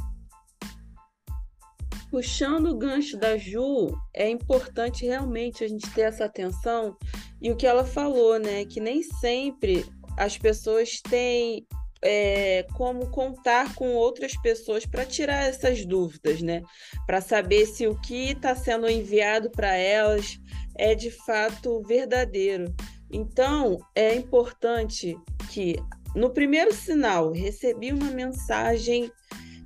Puxando 2.12 2.68
o 2.68 2.78
gancho 2.78 3.18
da 3.18 3.36
Ju, 3.36 4.00
é 4.14 4.30
importante 4.30 5.08
realmente 5.08 5.64
a 5.64 5.68
gente 5.68 5.90
ter 5.90 6.02
essa 6.02 6.26
atenção 6.26 6.96
e 7.42 7.52
o 7.52 7.56
que 7.56 7.66
ela 7.66 7.84
falou, 7.84 8.38
né? 8.38 8.64
Que 8.66 8.80
nem 8.80 9.02
sempre 9.02 9.84
as 10.16 10.38
pessoas 10.38 11.02
têm 11.02 11.66
é, 12.04 12.68
como 12.76 13.10
contar 13.10 13.74
com 13.74 13.96
outras 13.96 14.40
pessoas 14.42 14.86
para 14.86 15.04
tirar 15.04 15.50
essas 15.50 15.84
dúvidas, 15.84 16.44
né? 16.44 16.62
Para 17.08 17.22
saber 17.22 17.66
se 17.66 17.88
o 17.88 18.00
que 18.00 18.34
está 18.34 18.56
sendo 18.56 18.88
enviado 18.88 19.50
para 19.50 19.76
elas 19.76 20.40
é 20.78 20.94
de 20.94 21.10
fato 21.10 21.82
verdadeiro. 21.82 22.72
Então, 23.12 23.80
é 23.96 24.16
importante 24.16 25.18
que 25.50 25.76
no 26.16 26.30
primeiro 26.30 26.74
sinal 26.74 27.32
recebi 27.32 27.92
uma 27.92 28.12
mensagem 28.12 29.12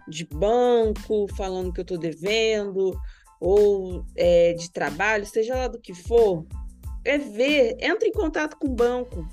de 0.07 0.25
banco 0.25 1.27
falando 1.35 1.71
que 1.71 1.79
eu 1.79 1.83
estou 1.83 1.97
devendo, 1.97 2.97
ou 3.39 4.05
é, 4.15 4.53
de 4.53 4.71
trabalho, 4.71 5.25
seja 5.25 5.55
lá 5.55 5.67
do 5.67 5.79
que 5.79 5.93
for, 5.93 6.45
é 7.03 7.17
ver, 7.17 7.75
entre 7.79 8.09
em 8.09 8.12
contato 8.12 8.57
com 8.57 8.67
o 8.67 8.73
banco. 8.73 9.27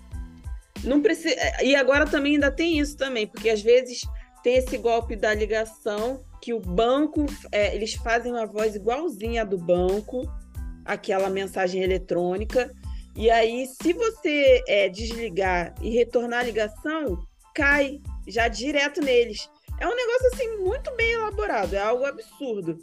Não 0.83 1.01
precisa, 1.01 1.37
e 1.63 1.77
agora 1.77 2.07
também 2.07 2.35
ainda 2.35 2.51
tem 2.51 2.79
isso 2.79 2.97
também, 2.97 3.27
porque 3.27 3.51
às 3.51 3.63
vezes 3.63 4.01
tem 4.43 4.57
esse 4.57 4.77
golpe 4.79 5.15
da 5.15 5.33
ligação 5.35 6.25
que 6.41 6.55
o 6.55 6.61
banco, 6.61 7.27
é, 7.53 7.75
eles 7.75 7.95
fazem 7.95 8.33
uma 8.33 8.47
voz 8.47 8.75
igualzinha 8.75 9.43
a 9.43 9.45
do 9.45 9.59
banco, 9.59 10.23
aquela 10.85 11.29
mensagem 11.29 11.83
eletrônica, 11.83 12.75
e 13.17 13.29
aí, 13.31 13.67
se 13.67 13.93
você 13.93 14.63
é, 14.69 14.89
desligar 14.89 15.75
e 15.83 15.91
retornar 15.91 16.41
a 16.41 16.45
ligação, 16.45 17.19
cai 17.55 18.01
já 18.27 18.49
direto 18.49 19.01
neles. 19.01 19.49
É 19.79 19.87
um 19.87 19.97
negócio 19.97 20.27
assim 20.33 20.57
muito 20.59 20.95
bem 20.95 21.13
elaborado, 21.13 21.75
é 21.75 21.81
algo 21.81 22.05
absurdo. 22.05 22.79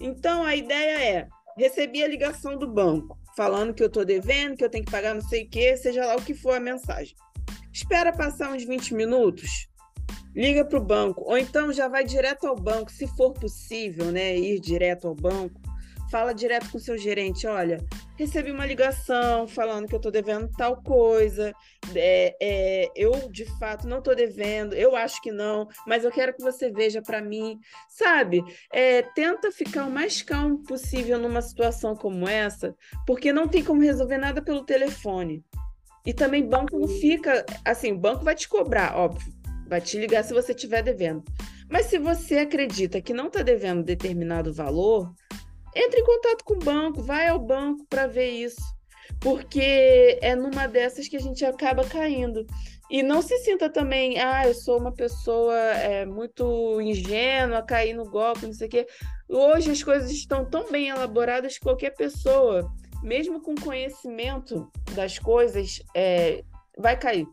Então 0.00 0.44
a 0.44 0.54
ideia 0.54 1.02
é: 1.02 1.28
recebi 1.56 2.02
a 2.02 2.08
ligação 2.08 2.56
do 2.56 2.66
banco 2.66 3.18
falando 3.36 3.72
que 3.72 3.82
eu 3.82 3.86
estou 3.86 4.04
devendo, 4.04 4.56
que 4.56 4.64
eu 4.64 4.70
tenho 4.70 4.84
que 4.84 4.90
pagar 4.90 5.14
não 5.14 5.22
sei 5.22 5.44
o 5.44 5.48
quê, 5.48 5.76
seja 5.76 6.06
lá 6.06 6.16
o 6.16 6.22
que 6.22 6.34
for 6.34 6.54
a 6.54 6.60
mensagem. 6.60 7.14
Espera 7.72 8.12
passar 8.12 8.52
uns 8.52 8.64
20 8.64 8.94
minutos, 8.94 9.68
liga 10.36 10.64
para 10.64 10.78
o 10.78 10.84
banco, 10.84 11.22
ou 11.24 11.38
então 11.38 11.72
já 11.72 11.88
vai 11.88 12.04
direto 12.04 12.46
ao 12.46 12.54
banco, 12.54 12.92
se 12.92 13.06
for 13.16 13.32
possível, 13.32 14.12
né? 14.12 14.36
Ir 14.36 14.60
direto 14.60 15.08
ao 15.08 15.14
banco 15.14 15.61
fala 16.12 16.34
direto 16.34 16.70
com 16.70 16.76
o 16.76 16.80
seu 16.80 16.98
gerente, 16.98 17.46
olha, 17.46 17.82
recebi 18.18 18.52
uma 18.52 18.66
ligação 18.66 19.48
falando 19.48 19.88
que 19.88 19.94
eu 19.94 19.96
estou 19.96 20.12
devendo 20.12 20.46
tal 20.58 20.82
coisa, 20.82 21.54
é, 21.96 22.36
é, 22.38 22.90
eu 22.94 23.30
de 23.30 23.46
fato 23.58 23.88
não 23.88 23.98
estou 23.98 24.14
devendo, 24.14 24.74
eu 24.74 24.94
acho 24.94 25.22
que 25.22 25.32
não, 25.32 25.66
mas 25.86 26.04
eu 26.04 26.10
quero 26.10 26.34
que 26.34 26.42
você 26.42 26.70
veja 26.70 27.00
para 27.00 27.22
mim, 27.22 27.58
sabe? 27.88 28.44
É, 28.70 29.00
tenta 29.00 29.50
ficar 29.50 29.86
o 29.86 29.90
mais 29.90 30.20
calmo 30.20 30.62
possível 30.64 31.18
numa 31.18 31.40
situação 31.40 31.96
como 31.96 32.28
essa, 32.28 32.76
porque 33.06 33.32
não 33.32 33.48
tem 33.48 33.64
como 33.64 33.80
resolver 33.80 34.18
nada 34.18 34.42
pelo 34.42 34.66
telefone. 34.66 35.42
E 36.04 36.12
também 36.12 36.46
banco 36.46 36.78
não 36.78 36.88
fica, 36.88 37.46
assim, 37.64 37.92
o 37.92 37.98
banco 37.98 38.22
vai 38.22 38.34
te 38.34 38.46
cobrar, 38.50 38.98
óbvio, 38.98 39.32
vai 39.66 39.80
te 39.80 39.96
ligar 39.98 40.22
se 40.24 40.34
você 40.34 40.52
estiver 40.52 40.82
devendo. 40.82 41.24
Mas 41.70 41.86
se 41.86 41.96
você 41.96 42.36
acredita 42.36 43.00
que 43.00 43.14
não 43.14 43.28
está 43.28 43.40
devendo 43.40 43.82
determinado 43.82 44.52
valor, 44.52 45.10
entre 45.74 46.00
em 46.00 46.04
contato 46.04 46.44
com 46.44 46.54
o 46.54 46.58
banco, 46.58 47.02
vai 47.02 47.28
ao 47.28 47.38
banco 47.38 47.84
para 47.88 48.06
ver 48.06 48.30
isso, 48.30 48.60
porque 49.20 50.18
é 50.20 50.34
numa 50.34 50.66
dessas 50.66 51.08
que 51.08 51.16
a 51.16 51.20
gente 51.20 51.44
acaba 51.44 51.84
caindo. 51.84 52.46
E 52.90 53.02
não 53.02 53.22
se 53.22 53.38
sinta 53.38 53.70
também, 53.70 54.20
ah, 54.20 54.46
eu 54.46 54.54
sou 54.54 54.78
uma 54.78 54.92
pessoa 54.92 55.56
é, 55.56 56.04
muito 56.04 56.78
ingênua, 56.82 57.62
cair 57.62 57.94
no 57.94 58.04
golpe, 58.04 58.44
não 58.44 58.52
sei 58.52 58.66
o 58.66 58.70
quê. 58.70 58.86
Hoje 59.28 59.70
as 59.70 59.82
coisas 59.82 60.10
estão 60.10 60.44
tão 60.44 60.70
bem 60.70 60.88
elaboradas 60.88 61.54
que 61.54 61.64
qualquer 61.64 61.92
pessoa, 61.96 62.70
mesmo 63.02 63.40
com 63.40 63.54
conhecimento 63.54 64.70
das 64.94 65.18
coisas, 65.18 65.82
é, 65.94 66.44
vai 66.76 66.98
cair. 66.98 67.26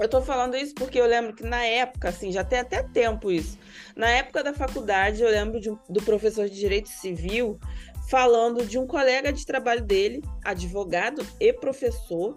Eu 0.00 0.08
tô 0.08 0.22
falando 0.22 0.56
isso 0.56 0.74
porque 0.74 0.98
eu 0.98 1.06
lembro 1.06 1.34
que 1.34 1.44
na 1.44 1.62
época, 1.62 2.08
assim, 2.08 2.32
já 2.32 2.42
tem 2.42 2.60
até 2.60 2.82
tempo 2.82 3.30
isso. 3.30 3.58
Na 3.94 4.08
época 4.08 4.42
da 4.42 4.54
faculdade, 4.54 5.22
eu 5.22 5.28
lembro 5.28 5.60
de, 5.60 5.70
do 5.90 6.02
professor 6.02 6.48
de 6.48 6.58
Direito 6.58 6.88
Civil 6.88 7.60
falando 8.08 8.64
de 8.64 8.78
um 8.78 8.86
colega 8.86 9.30
de 9.30 9.44
trabalho 9.44 9.82
dele, 9.82 10.22
advogado 10.42 11.24
e 11.38 11.52
professor, 11.52 12.34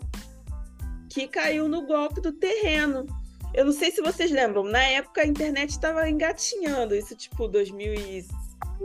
que 1.10 1.26
caiu 1.26 1.69
no 1.69 1.88
golpe 1.88 2.19
do 2.19 2.34
terreno. 2.34 3.06
Eu 3.54 3.65
não 3.65 3.71
sei 3.71 3.91
se 3.91 4.02
vocês 4.02 4.30
lembram, 4.30 4.63
na 4.63 4.84
época 4.84 5.21
a 5.21 5.26
internet 5.26 5.69
estava 5.69 6.10
engatinhando, 6.10 6.93
isso 6.93 7.15
tipo 7.15 7.47
2000 7.47 7.93
e... 7.93 8.26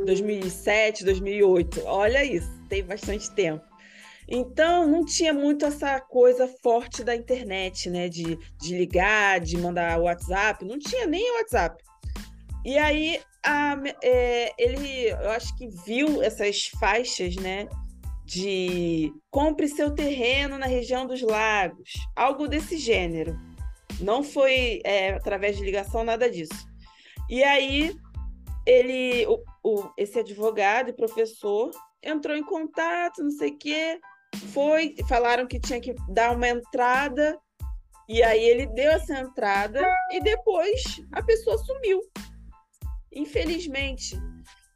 2007, 0.05 1.05
2008. 1.05 1.83
Olha 1.85 2.25
isso, 2.25 2.49
tem 2.69 2.85
bastante 2.85 3.31
tempo. 3.33 3.68
Então, 4.31 4.87
não 4.87 5.05
tinha 5.05 5.33
muito 5.33 5.65
essa 5.65 5.99
coisa 6.01 6.47
forte 6.63 7.03
da 7.03 7.17
internet, 7.17 7.89
né? 7.89 8.09
De, 8.09 8.37
de 8.61 8.77
ligar, 8.77 9.41
de 9.41 9.57
mandar 9.57 9.99
WhatsApp, 9.99 10.65
não 10.67 10.79
tinha 10.79 11.07
nem 11.07 11.33
WhatsApp. 11.39 11.83
E 12.65 12.77
aí, 12.77 13.21
a, 13.43 13.77
é, 14.03 14.53
ele, 14.59 15.09
eu 15.09 15.31
acho 15.31 15.57
que 15.57 15.69
viu 15.87 16.23
essas 16.23 16.67
faixas, 16.79 17.37
né? 17.37 17.67
De 18.27 19.11
compre 19.31 19.67
seu 19.67 19.95
terreno 19.95 20.59
na 20.59 20.67
região 20.67 21.07
dos 21.07 21.23
lagos, 21.23 21.93
algo 22.15 22.47
desse 22.47 22.77
gênero. 22.77 23.35
Não 23.99 24.23
foi 24.23 24.83
é, 24.85 25.15
através 25.15 25.57
de 25.57 25.65
ligação, 25.65 26.05
nada 26.05 26.31
disso. 26.31 26.69
E 27.31 27.43
aí, 27.43 27.97
ele, 28.67 29.27
o, 29.27 29.43
o, 29.65 29.91
esse 29.97 30.19
advogado 30.19 30.91
e 30.91 30.93
professor 30.93 31.71
entrou 32.03 32.37
em 32.37 32.45
contato, 32.45 33.23
não 33.23 33.31
sei 33.31 33.51
o 33.53 33.57
quê, 33.59 33.99
foi, 34.53 34.95
falaram 35.09 35.47
que 35.47 35.61
tinha 35.61 35.81
que 35.81 35.95
dar 36.09 36.35
uma 36.35 36.49
entrada, 36.49 37.39
e 38.09 38.23
aí 38.23 38.43
ele 38.43 38.67
deu 38.67 38.91
essa 38.91 39.19
entrada 39.19 39.87
e 40.11 40.21
depois 40.21 40.83
a 41.13 41.23
pessoa 41.23 41.59
sumiu. 41.59 42.01
Infelizmente. 43.13 44.17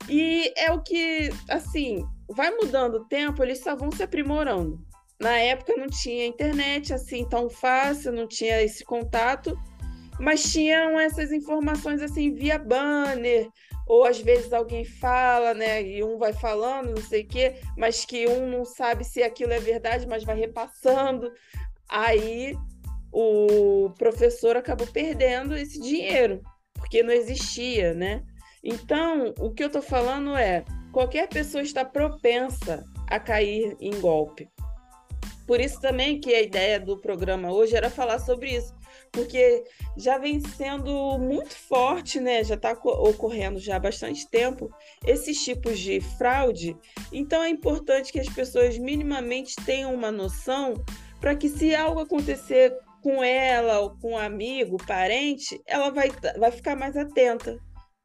E 0.08 0.52
é 0.56 0.70
o 0.72 0.82
que, 0.82 1.30
assim, 1.48 2.04
vai 2.28 2.50
mudando 2.50 2.96
o 2.96 3.04
tempo, 3.06 3.42
eles 3.42 3.60
só 3.60 3.74
vão 3.76 3.90
se 3.90 4.02
aprimorando. 4.02 4.78
Na 5.20 5.38
época 5.38 5.76
não 5.76 5.86
tinha 5.86 6.26
internet 6.26 6.92
assim 6.92 7.24
tão 7.28 7.48
fácil, 7.48 8.12
não 8.12 8.26
tinha 8.26 8.60
esse 8.60 8.84
contato, 8.84 9.56
mas 10.18 10.42
tinham 10.52 10.98
essas 10.98 11.30
informações 11.30 12.02
assim 12.02 12.34
via 12.34 12.58
banner, 12.58 13.48
ou 13.92 14.06
às 14.06 14.18
vezes 14.18 14.54
alguém 14.54 14.86
fala, 14.86 15.52
né, 15.52 15.82
e 15.82 16.02
um 16.02 16.16
vai 16.16 16.32
falando, 16.32 16.94
não 16.94 17.02
sei 17.02 17.24
o 17.24 17.28
quê, 17.28 17.56
mas 17.76 18.06
que 18.06 18.26
um 18.26 18.48
não 18.48 18.64
sabe 18.64 19.04
se 19.04 19.22
aquilo 19.22 19.52
é 19.52 19.60
verdade, 19.60 20.06
mas 20.06 20.24
vai 20.24 20.34
repassando. 20.34 21.30
Aí 21.90 22.56
o 23.12 23.90
professor 23.98 24.56
acabou 24.56 24.86
perdendo 24.86 25.54
esse 25.54 25.78
dinheiro, 25.78 26.40
porque 26.72 27.02
não 27.02 27.12
existia, 27.12 27.92
né? 27.92 28.22
Então, 28.64 29.34
o 29.38 29.52
que 29.52 29.62
eu 29.62 29.66
estou 29.66 29.82
falando 29.82 30.34
é, 30.38 30.64
qualquer 30.90 31.28
pessoa 31.28 31.62
está 31.62 31.84
propensa 31.84 32.82
a 33.08 33.20
cair 33.20 33.76
em 33.78 34.00
golpe. 34.00 34.48
Por 35.52 35.60
isso 35.60 35.78
também 35.82 36.18
que 36.18 36.34
a 36.34 36.40
ideia 36.40 36.80
do 36.80 36.96
programa 36.96 37.52
hoje 37.52 37.76
era 37.76 37.90
falar 37.90 38.18
sobre 38.18 38.56
isso, 38.56 38.74
porque 39.10 39.62
já 39.98 40.16
vem 40.16 40.40
sendo 40.40 41.18
muito 41.18 41.54
forte, 41.54 42.18
né? 42.18 42.42
Já 42.42 42.54
está 42.54 42.72
ocorrendo 42.72 43.58
já 43.58 43.76
há 43.76 43.78
bastante 43.78 44.26
tempo 44.30 44.74
esses 45.06 45.44
tipos 45.44 45.78
de 45.78 46.00
fraude. 46.16 46.74
Então 47.12 47.42
é 47.42 47.50
importante 47.50 48.10
que 48.10 48.18
as 48.18 48.30
pessoas 48.30 48.78
minimamente 48.78 49.54
tenham 49.66 49.92
uma 49.92 50.10
noção 50.10 50.82
para 51.20 51.36
que 51.36 51.50
se 51.50 51.74
algo 51.74 52.00
acontecer 52.00 52.74
com 53.02 53.22
ela 53.22 53.80
ou 53.80 53.90
com 53.98 54.12
um 54.12 54.18
amigo, 54.18 54.78
parente, 54.86 55.60
ela 55.66 55.90
vai, 55.90 56.10
vai 56.38 56.50
ficar 56.50 56.76
mais 56.76 56.96
atenta, 56.96 57.58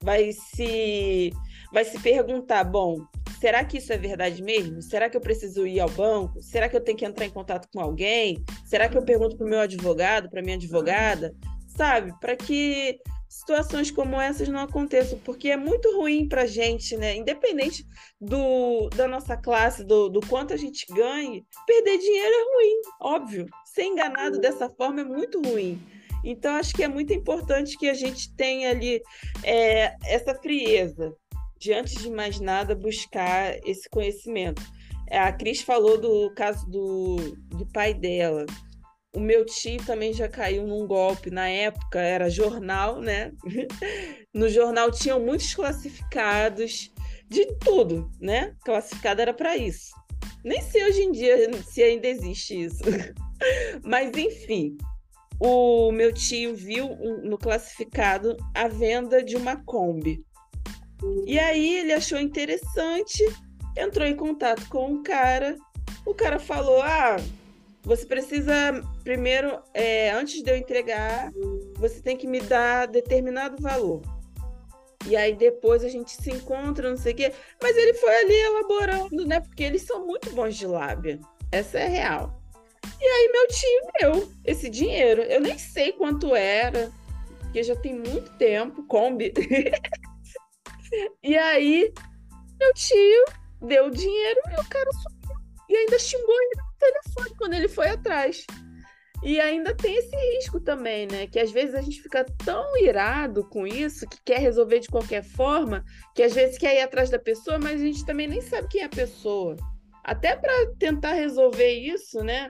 vai 0.03 0.33
se 0.33 1.31
vai 1.71 1.85
se 1.85 1.99
perguntar: 1.99 2.63
bom, 2.63 3.05
será 3.39 3.63
que 3.63 3.77
isso 3.77 3.91
é 3.93 3.97
verdade 3.97 4.41
mesmo? 4.41 4.81
Será 4.81 5.09
que 5.09 5.17
eu 5.17 5.21
preciso 5.21 5.65
ir 5.65 5.79
ao 5.79 5.89
banco? 5.89 6.41
Será 6.41 6.69
que 6.69 6.75
eu 6.75 6.81
tenho 6.81 6.97
que 6.97 7.05
entrar 7.05 7.25
em 7.25 7.31
contato 7.31 7.67
com 7.73 7.79
alguém? 7.79 8.43
Será 8.65 8.89
que 8.89 8.97
eu 8.97 9.03
pergunto 9.03 9.37
para 9.37 9.45
o 9.45 9.49
meu 9.49 9.59
advogado, 9.59 10.29
para 10.29 10.41
minha 10.41 10.55
advogada? 10.55 11.33
Sabe? 11.67 12.13
Para 12.19 12.35
que 12.35 12.99
situações 13.29 13.91
como 13.91 14.19
essas 14.19 14.47
não 14.47 14.61
aconteçam, 14.61 15.19
porque 15.19 15.49
é 15.49 15.57
muito 15.57 15.95
ruim 15.97 16.27
para 16.27 16.43
a 16.43 16.47
gente, 16.47 16.95
né? 16.95 17.15
Independente 17.15 17.85
do, 18.19 18.89
da 18.89 19.07
nossa 19.07 19.35
classe, 19.35 19.83
do, 19.83 20.09
do 20.09 20.21
quanto 20.21 20.53
a 20.53 20.57
gente 20.57 20.85
ganhe, 20.93 21.45
perder 21.65 21.97
dinheiro 21.97 22.35
é 22.35 22.55
ruim, 22.55 22.81
óbvio. 23.01 23.45
Ser 23.65 23.83
enganado 23.83 24.39
dessa 24.39 24.69
forma 24.69 25.01
é 25.01 25.03
muito 25.03 25.41
ruim. 25.41 25.79
Então, 26.23 26.55
acho 26.55 26.73
que 26.73 26.83
é 26.83 26.87
muito 26.87 27.13
importante 27.13 27.77
que 27.77 27.87
a 27.87 27.93
gente 27.93 28.33
tenha 28.35 28.71
ali 28.71 29.01
é, 29.43 29.95
essa 30.05 30.33
frieza 30.35 31.13
de, 31.59 31.73
antes 31.73 32.01
de 32.01 32.09
mais 32.09 32.39
nada, 32.39 32.75
buscar 32.75 33.57
esse 33.65 33.89
conhecimento. 33.89 34.61
A 35.09 35.31
Cris 35.31 35.61
falou 35.61 35.97
do 35.97 36.31
caso 36.35 36.69
do, 36.69 37.15
do 37.49 37.65
pai 37.67 37.93
dela. 37.93 38.45
O 39.15 39.19
meu 39.19 39.45
tio 39.45 39.83
também 39.85 40.13
já 40.13 40.27
caiu 40.27 40.67
num 40.67 40.85
golpe. 40.85 41.31
Na 41.31 41.47
época 41.47 41.99
era 41.99 42.29
jornal, 42.29 43.01
né? 43.01 43.31
No 44.33 44.47
jornal 44.49 44.91
tinham 44.91 45.19
muitos 45.19 45.55
classificados 45.55 46.91
de 47.27 47.45
tudo, 47.55 48.11
né? 48.21 48.55
Classificado 48.63 49.19
era 49.19 49.33
para 49.33 49.57
isso. 49.57 49.89
Nem 50.43 50.61
sei 50.61 50.85
hoje 50.85 51.01
em 51.01 51.11
dia 51.11 51.51
se 51.63 51.81
ainda 51.81 52.07
existe 52.07 52.65
isso. 52.65 52.83
Mas 53.83 54.15
enfim, 54.15 54.77
o 55.39 55.91
meu 55.91 56.13
tio 56.13 56.55
viu 56.55 56.95
no 57.23 57.37
classificado 57.37 58.37
a 58.53 58.67
venda 58.67 59.23
de 59.23 59.35
uma 59.35 59.55
Kombi. 59.55 60.23
E 61.25 61.37
aí 61.37 61.79
ele 61.79 61.93
achou 61.93 62.19
interessante, 62.19 63.23
entrou 63.75 64.07
em 64.07 64.15
contato 64.15 64.67
com 64.69 64.87
um 64.87 65.03
cara. 65.03 65.55
O 66.05 66.13
cara 66.13 66.39
falou: 66.39 66.81
Ah, 66.81 67.17
você 67.83 68.05
precisa 68.05 68.83
primeiro, 69.03 69.59
é, 69.73 70.11
antes 70.11 70.43
de 70.43 70.51
eu 70.51 70.57
entregar, 70.57 71.31
você 71.75 72.01
tem 72.01 72.17
que 72.17 72.27
me 72.27 72.41
dar 72.41 72.87
determinado 72.87 73.61
valor. 73.61 74.01
E 75.07 75.15
aí 75.15 75.33
depois 75.33 75.83
a 75.83 75.89
gente 75.89 76.11
se 76.11 76.29
encontra, 76.29 76.89
não 76.89 76.97
sei 76.97 77.13
o 77.13 77.15
quê. 77.15 77.31
Mas 77.61 77.77
ele 77.77 77.93
foi 77.93 78.13
ali 78.13 78.33
elaborando, 78.33 79.25
né? 79.25 79.39
Porque 79.39 79.63
eles 79.63 79.83
são 79.83 80.05
muito 80.05 80.29
bons 80.31 80.55
de 80.57 80.67
lábia. 80.67 81.19
Essa 81.51 81.79
é 81.79 81.87
real. 81.87 82.41
E 82.99 83.05
aí 83.05 83.31
meu 83.31 83.47
tio 83.47 83.91
deu 84.01 84.31
esse 84.43 84.69
dinheiro. 84.69 85.21
Eu 85.21 85.39
nem 85.39 85.57
sei 85.57 85.93
quanto 85.93 86.35
era, 86.35 86.91
porque 87.39 87.63
já 87.63 87.75
tem 87.75 87.93
muito 87.93 88.29
tempo, 88.37 88.83
Kombi. 88.83 89.33
e 91.23 91.37
aí 91.37 91.93
meu 92.59 92.73
tio 92.73 93.25
deu 93.61 93.87
o 93.87 93.91
dinheiro 93.91 94.39
e 94.51 94.59
o 94.59 94.69
cara 94.69 94.89
sumiu. 94.91 95.37
E 95.69 95.75
ainda 95.75 95.99
xingou 95.99 96.41
ele 96.41 96.61
no 96.61 96.77
telefone 96.79 97.37
quando 97.37 97.53
ele 97.53 97.67
foi 97.67 97.89
atrás. 97.89 98.45
E 99.23 99.39
ainda 99.41 99.75
tem 99.75 99.95
esse 99.95 100.15
risco 100.15 100.59
também, 100.59 101.07
né? 101.07 101.27
Que 101.27 101.39
às 101.39 101.51
vezes 101.51 101.73
a 101.73 101.81
gente 101.81 102.01
fica 102.01 102.23
tão 102.45 102.77
irado 102.77 103.43
com 103.49 103.65
isso, 103.65 104.07
que 104.07 104.17
quer 104.23 104.39
resolver 104.39 104.79
de 104.79 104.87
qualquer 104.87 105.23
forma, 105.23 105.83
que 106.15 106.21
às 106.21 106.33
vezes 106.33 106.57
quer 106.57 106.75
ir 106.75 106.81
atrás 106.81 107.09
da 107.09 107.17
pessoa, 107.17 107.57
mas 107.57 107.81
a 107.81 107.85
gente 107.85 108.05
também 108.05 108.27
nem 108.27 108.41
sabe 108.41 108.67
quem 108.67 108.81
é 108.81 108.85
a 108.85 108.89
pessoa 108.89 109.55
até 110.07 110.37
para 110.37 110.53
tentar 110.79 111.13
resolver 111.13 111.69
isso, 111.69 112.23
né? 112.23 112.49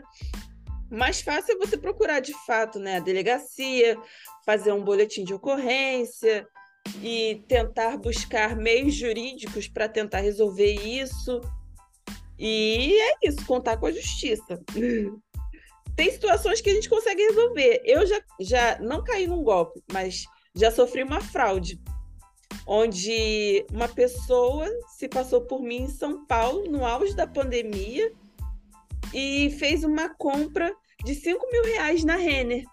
Mais 0.91 1.21
fácil 1.21 1.55
é 1.55 1.57
você 1.57 1.75
procurar 1.75 2.19
de 2.19 2.33
fato, 2.45 2.79
né, 2.79 2.97
a 2.97 3.01
delegacia, 3.01 3.97
fazer 4.45 4.71
um 4.71 4.83
boletim 4.83 5.23
de 5.23 5.33
ocorrência 5.33 6.47
e 7.01 7.43
tentar 7.47 7.97
buscar 7.97 8.55
meios 8.55 8.93
jurídicos 8.93 9.67
para 9.67 9.87
tentar 9.87 10.19
resolver 10.19 10.73
isso. 10.73 11.41
E 12.39 12.93
é 12.93 13.27
isso, 13.27 13.45
contar 13.45 13.77
com 13.77 13.87
a 13.87 13.91
justiça. 13.91 14.61
Tem 15.95 16.11
situações 16.11 16.61
que 16.61 16.69
a 16.69 16.73
gente 16.73 16.89
consegue 16.89 17.23
resolver. 17.23 17.81
Eu 17.83 18.05
já, 18.05 18.21
já 18.39 18.79
não 18.79 19.03
caí 19.03 19.25
num 19.25 19.43
golpe, 19.43 19.81
mas 19.91 20.25
já 20.55 20.69
sofri 20.69 21.01
uma 21.01 21.21
fraude 21.21 21.79
onde 22.67 23.65
uma 23.71 23.87
pessoa 23.87 24.67
se 24.89 25.07
passou 25.07 25.41
por 25.41 25.61
mim 25.61 25.83
em 25.83 25.89
São 25.89 26.25
Paulo, 26.25 26.69
no 26.69 26.85
auge 26.85 27.15
da 27.15 27.25
pandemia, 27.25 28.11
e 29.13 29.49
fez 29.51 29.85
uma 29.85 30.09
compra 30.09 30.75
de 31.03 31.15
5 31.15 31.47
mil 31.49 31.63
reais 31.63 32.03
na 32.03 32.17
Renner. 32.17 32.65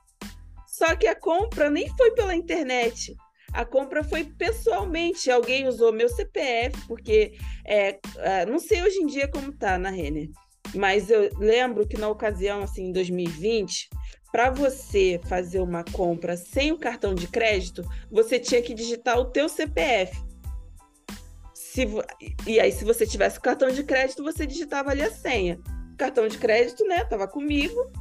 Só 0.66 0.96
que 0.96 1.06
a 1.06 1.14
compra 1.14 1.70
nem 1.70 1.88
foi 1.96 2.10
pela 2.10 2.34
internet. 2.34 3.14
A 3.54 3.64
compra 3.64 4.02
foi 4.02 4.24
pessoalmente. 4.24 5.30
Alguém 5.30 5.68
usou 5.68 5.92
meu 5.92 6.08
CPF, 6.08 6.76
porque 6.88 7.34
é, 7.64 8.00
é, 8.16 8.44
não 8.44 8.58
sei 8.58 8.82
hoje 8.82 8.98
em 8.98 9.06
dia 9.06 9.28
como 9.28 9.52
tá 9.52 9.78
na 9.78 9.90
Renner, 9.90 10.28
mas 10.74 11.08
eu 11.08 11.30
lembro 11.38 11.86
que 11.86 11.96
na 11.96 12.08
ocasião, 12.08 12.62
assim, 12.62 12.88
em 12.88 12.92
2020, 12.92 13.88
para 14.32 14.50
você 14.50 15.20
fazer 15.28 15.60
uma 15.60 15.84
compra 15.84 16.36
sem 16.36 16.72
o 16.72 16.78
cartão 16.78 17.14
de 17.14 17.28
crédito, 17.28 17.88
você 18.10 18.40
tinha 18.40 18.60
que 18.60 18.74
digitar 18.74 19.16
o 19.20 19.26
teu 19.26 19.48
CPF. 19.48 20.20
Se, 21.54 21.86
e 22.44 22.58
aí, 22.58 22.72
se 22.72 22.84
você 22.84 23.06
tivesse 23.06 23.38
o 23.38 23.42
cartão 23.42 23.68
de 23.68 23.84
crédito, 23.84 24.24
você 24.24 24.44
digitava 24.44 24.90
ali 24.90 25.02
a 25.02 25.10
senha. 25.12 25.60
O 25.92 25.96
cartão 25.96 26.26
de 26.26 26.38
crédito, 26.38 26.84
né, 26.84 27.04
tava 27.04 27.28
comigo. 27.28 27.92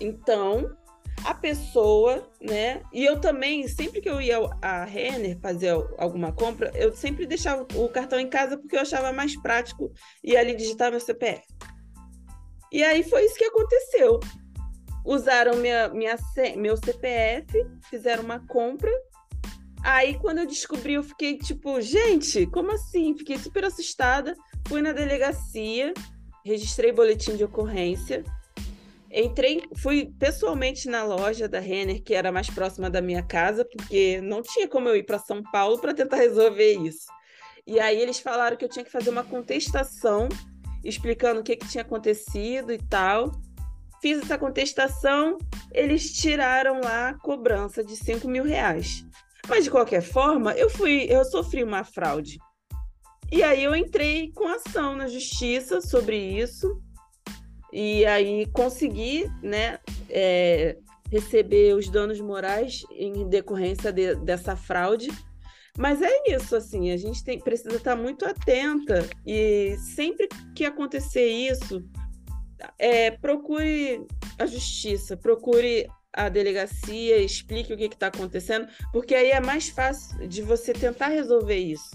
Então, 0.00 0.76
a 1.24 1.34
pessoa, 1.34 2.28
né? 2.40 2.82
E 2.92 3.04
eu 3.04 3.20
também, 3.20 3.66
sempre 3.68 4.00
que 4.00 4.08
eu 4.08 4.20
ia 4.20 4.38
a 4.62 4.84
Renner 4.84 5.38
fazer 5.40 5.70
alguma 5.98 6.32
compra, 6.32 6.70
eu 6.74 6.94
sempre 6.94 7.26
deixava 7.26 7.66
o 7.74 7.88
cartão 7.88 8.18
em 8.18 8.28
casa 8.28 8.56
porque 8.56 8.76
eu 8.76 8.80
achava 8.80 9.12
mais 9.12 9.36
prático 9.40 9.92
ir 10.22 10.36
ali 10.36 10.54
digitar 10.54 10.90
meu 10.90 11.00
CPF. 11.00 11.42
E 12.72 12.82
aí 12.84 13.02
foi 13.02 13.24
isso 13.24 13.36
que 13.36 13.44
aconteceu 13.44 14.20
usaram 15.04 15.56
minha, 15.56 15.88
minha, 15.88 16.16
meu 16.56 16.76
CPF, 16.76 17.46
fizeram 17.88 18.22
uma 18.22 18.44
compra. 18.46 18.90
Aí, 19.82 20.18
quando 20.18 20.38
eu 20.38 20.46
descobri, 20.46 20.94
eu 20.94 21.02
fiquei 21.02 21.38
tipo, 21.38 21.80
gente, 21.80 22.46
como 22.46 22.72
assim? 22.72 23.16
Fiquei 23.16 23.38
super 23.38 23.64
assustada. 23.64 24.36
Fui 24.68 24.82
na 24.82 24.92
delegacia, 24.92 25.94
registrei 26.44 26.92
boletim 26.92 27.36
de 27.36 27.44
ocorrência. 27.44 28.22
Entrei, 29.12 29.62
fui 29.76 30.14
pessoalmente 30.18 30.88
na 30.88 31.02
loja 31.02 31.48
da 31.48 31.58
Renner, 31.58 32.02
que 32.02 32.14
era 32.14 32.30
mais 32.30 32.48
próxima 32.48 32.88
da 32.88 33.02
minha 33.02 33.22
casa, 33.22 33.64
porque 33.64 34.20
não 34.20 34.40
tinha 34.40 34.68
como 34.68 34.88
eu 34.88 34.96
ir 34.96 35.02
para 35.02 35.18
São 35.18 35.42
Paulo 35.42 35.78
para 35.78 35.92
tentar 35.92 36.16
resolver 36.16 36.74
isso. 36.74 37.06
E 37.66 37.80
aí 37.80 38.00
eles 38.00 38.20
falaram 38.20 38.56
que 38.56 38.64
eu 38.64 38.68
tinha 38.68 38.84
que 38.84 38.90
fazer 38.90 39.10
uma 39.10 39.24
contestação, 39.24 40.28
explicando 40.84 41.40
o 41.40 41.42
que, 41.42 41.56
que 41.56 41.68
tinha 41.68 41.82
acontecido 41.82 42.72
e 42.72 42.78
tal. 42.78 43.32
Fiz 44.00 44.22
essa 44.22 44.38
contestação, 44.38 45.36
eles 45.72 46.12
tiraram 46.12 46.80
lá 46.80 47.10
a 47.10 47.18
cobrança 47.18 47.84
de 47.84 47.96
5 47.96 48.28
mil 48.28 48.44
reais. 48.44 49.04
Mas 49.48 49.64
de 49.64 49.70
qualquer 49.70 50.02
forma, 50.02 50.52
eu 50.52 50.70
fui, 50.70 51.06
eu 51.10 51.24
sofri 51.24 51.64
uma 51.64 51.82
fraude. 51.82 52.38
E 53.32 53.42
aí 53.42 53.62
eu 53.62 53.74
entrei 53.74 54.32
com 54.32 54.46
ação 54.48 54.94
na 54.94 55.08
justiça 55.08 55.80
sobre 55.80 56.16
isso. 56.16 56.80
E 57.72 58.04
aí 58.06 58.46
consegui, 58.46 59.30
né, 59.42 59.78
é, 60.08 60.76
receber 61.10 61.74
os 61.74 61.88
danos 61.88 62.20
morais 62.20 62.84
em 62.90 63.28
decorrência 63.28 63.92
de, 63.92 64.14
dessa 64.16 64.56
fraude. 64.56 65.10
Mas 65.78 66.02
é 66.02 66.10
isso, 66.28 66.56
assim, 66.56 66.90
a 66.90 66.96
gente 66.96 67.24
tem, 67.24 67.38
precisa 67.38 67.76
estar 67.76 67.96
muito 67.96 68.24
atenta 68.24 69.08
e 69.26 69.76
sempre 69.78 70.28
que 70.54 70.64
acontecer 70.64 71.26
isso, 71.26 71.82
é, 72.78 73.12
procure 73.12 74.06
a 74.38 74.46
justiça, 74.46 75.16
procure 75.16 75.88
a 76.12 76.28
delegacia, 76.28 77.18
explique 77.18 77.72
o 77.72 77.76
que 77.76 77.84
está 77.84 78.08
acontecendo, 78.08 78.66
porque 78.92 79.14
aí 79.14 79.30
é 79.30 79.40
mais 79.40 79.68
fácil 79.68 80.26
de 80.26 80.42
você 80.42 80.72
tentar 80.72 81.08
resolver 81.08 81.56
isso. 81.56 81.90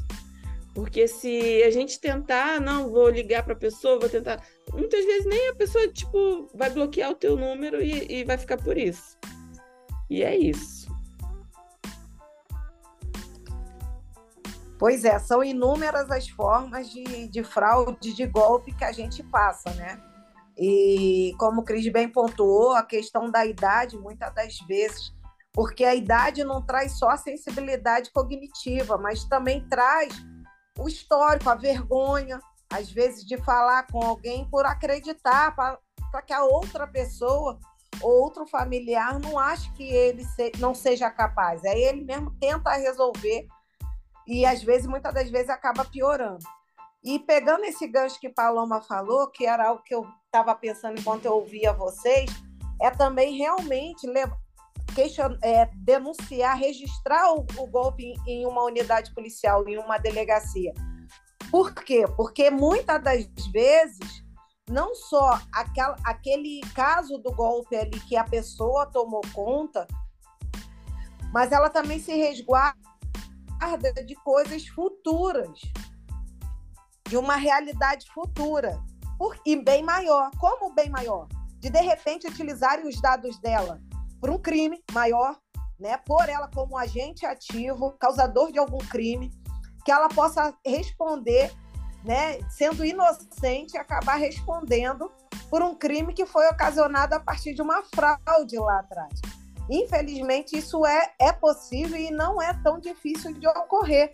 Porque 0.75 1.07
se 1.07 1.63
a 1.63 1.71
gente 1.71 2.01
tentar, 2.01 2.59
não, 2.59 2.91
vou 2.91 3.09
ligar 3.09 3.43
para 3.43 3.53
a 3.53 3.57
pessoa, 3.57 3.97
vou 3.97 4.09
tentar. 4.09 4.45
Muitas 4.73 5.05
vezes 5.05 5.25
nem 5.25 5.47
a 5.47 5.55
pessoa, 5.55 5.87
tipo, 5.87 6.49
vai 6.53 6.69
bloquear 6.69 7.11
o 7.11 7.15
teu 7.15 7.37
número 7.37 7.81
e, 7.81 8.11
e 8.11 8.23
vai 8.25 8.37
ficar 8.37 8.57
por 8.57 8.77
isso. 8.77 9.17
E 10.09 10.21
é 10.21 10.35
isso. 10.35 10.93
Pois 14.77 15.05
é, 15.05 15.17
são 15.17 15.41
inúmeras 15.41 16.11
as 16.11 16.27
formas 16.27 16.91
de, 16.91 17.29
de 17.29 17.41
fraude, 17.41 18.13
de 18.13 18.27
golpe 18.27 18.75
que 18.75 18.83
a 18.83 18.91
gente 18.91 19.23
passa, 19.23 19.73
né? 19.75 19.97
E 20.57 21.33
como 21.39 21.61
o 21.61 21.63
Cris 21.63 21.89
bem 21.89 22.09
pontuou, 22.09 22.73
a 22.73 22.83
questão 22.83 23.31
da 23.31 23.45
idade, 23.45 23.97
muitas 23.97 24.33
das 24.35 24.57
vezes, 24.67 25.13
porque 25.53 25.85
a 25.85 25.95
idade 25.95 26.43
não 26.43 26.61
traz 26.61 26.99
só 26.99 27.11
a 27.11 27.17
sensibilidade 27.17 28.11
cognitiva, 28.11 28.97
mas 28.97 29.23
também 29.23 29.65
traz 29.69 30.13
o 30.77 30.87
histórico, 30.87 31.49
a 31.49 31.55
vergonha, 31.55 32.39
às 32.71 32.91
vezes, 32.91 33.25
de 33.25 33.37
falar 33.37 33.87
com 33.87 34.01
alguém 34.01 34.47
por 34.49 34.65
acreditar, 34.65 35.55
para 35.55 36.21
que 36.21 36.33
a 36.33 36.43
outra 36.43 36.87
pessoa 36.87 37.59
ou 38.01 38.23
outro 38.23 38.45
familiar 38.45 39.19
não 39.19 39.39
ache 39.39 39.71
que 39.73 39.83
ele 39.83 40.23
se, 40.25 40.51
não 40.59 40.75
seja 40.75 41.09
capaz. 41.09 41.63
Aí 41.63 41.81
ele 41.81 42.03
mesmo 42.03 42.31
tenta 42.39 42.71
resolver 42.71 43.47
e 44.27 44.45
às 44.45 44.63
vezes, 44.63 44.87
muitas 44.87 45.13
das 45.13 45.29
vezes, 45.29 45.49
acaba 45.49 45.85
piorando. 45.85 46.43
E 47.03 47.19
pegando 47.19 47.63
esse 47.65 47.87
gancho 47.87 48.19
que 48.19 48.29
Paloma 48.29 48.81
falou, 48.81 49.29
que 49.29 49.45
era 49.45 49.67
algo 49.67 49.83
que 49.83 49.93
eu 49.93 50.07
estava 50.25 50.55
pensando 50.55 50.99
enquanto 50.99 51.25
eu 51.25 51.33
ouvia 51.33 51.71
vocês, 51.71 52.29
é 52.81 52.89
também 52.89 53.37
realmente 53.37 54.07
levar, 54.07 54.37
question, 54.93 55.37
é, 55.41 55.69
denunciar, 55.75 56.57
registrar 56.57 57.33
o, 57.33 57.45
o 57.57 57.67
golpe 57.67 58.03
em, 58.03 58.15
em, 58.27 58.45
uma 58.45 58.63
unidade 58.63 59.13
policial, 59.13 59.67
em 59.67 59.77
uma 59.77 59.97
delegacia. 59.97 60.73
Por 61.49 61.73
quê? 61.73 62.05
Porque 62.15 62.49
muitas 62.49 63.01
das 63.03 63.25
vezes, 63.51 64.23
não 64.69 64.93
só 64.95 65.39
aquela, 65.53 65.95
aquele 66.03 66.61
caso 66.73 67.17
do 67.17 67.31
golpe 67.31 67.75
ali 67.75 67.99
que 68.01 68.15
a 68.15 68.23
pessoa 68.23 68.85
tomou 68.85 69.21
conta, 69.33 69.87
mas 71.31 71.51
ela 71.51 71.69
também 71.69 71.99
se 71.99 72.13
resguarda 72.13 72.75
de 74.05 74.15
coisas 74.15 74.67
futuras, 74.67 75.59
de 77.07 77.17
uma 77.17 77.35
realidade 77.35 78.09
futura, 78.11 78.81
por, 79.17 79.39
e 79.45 79.55
bem 79.55 79.83
maior. 79.83 80.31
Como 80.39 80.73
bem 80.73 80.89
maior? 80.89 81.27
De 81.59 81.69
de 81.69 81.81
repente 81.81 82.27
utilizarem 82.27 82.87
os 82.87 82.99
dados 83.01 83.39
dela 83.39 83.81
por 84.25 84.31
um 84.31 84.39
crime 84.39 84.83
maior, 84.91 85.37
né? 85.79 85.97
Por 85.97 86.27
ela 86.27 86.47
como 86.47 86.75
agente 86.75 87.27
ativo, 87.27 87.91
causador 87.99 88.51
de 88.51 88.57
algum 88.57 88.79
crime, 88.79 89.29
que 89.85 89.91
ela 89.91 90.09
possa 90.09 90.51
responder, 90.65 91.53
né? 92.03 92.41
Sendo 92.49 92.83
inocente, 92.83 93.77
acabar 93.77 94.15
respondendo 94.15 95.11
por 95.47 95.61
um 95.61 95.75
crime 95.75 96.11
que 96.11 96.25
foi 96.25 96.47
ocasionado 96.47 97.13
a 97.13 97.19
partir 97.19 97.53
de 97.53 97.61
uma 97.61 97.83
fraude 97.83 98.57
lá 98.57 98.79
atrás. 98.79 99.13
Infelizmente, 99.69 100.57
isso 100.57 100.83
é, 100.87 101.13
é 101.19 101.31
possível 101.31 101.95
e 101.95 102.09
não 102.09 102.41
é 102.41 102.51
tão 102.63 102.79
difícil 102.79 103.31
de 103.31 103.47
ocorrer, 103.47 104.11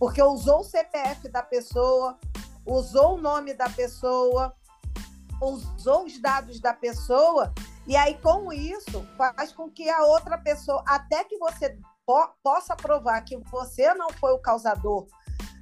porque 0.00 0.20
usou 0.20 0.62
o 0.62 0.64
CPF 0.64 1.28
da 1.28 1.44
pessoa, 1.44 2.18
usou 2.66 3.14
o 3.14 3.20
nome 3.20 3.54
da 3.54 3.70
pessoa, 3.70 4.52
usou 5.40 6.06
os 6.06 6.20
dados 6.20 6.58
da 6.58 6.74
pessoa 6.74 7.54
e 7.86 7.96
aí, 7.96 8.18
com 8.18 8.52
isso, 8.52 9.06
faz 9.16 9.52
com 9.52 9.70
que 9.70 9.88
a 9.90 10.04
outra 10.04 10.38
pessoa, 10.38 10.82
até 10.86 11.22
que 11.24 11.36
você 11.38 11.78
po 12.06 12.28
possa 12.42 12.74
provar 12.74 13.20
que 13.22 13.36
você 13.50 13.92
não 13.94 14.10
foi 14.10 14.32
o 14.32 14.38
causador 14.38 15.06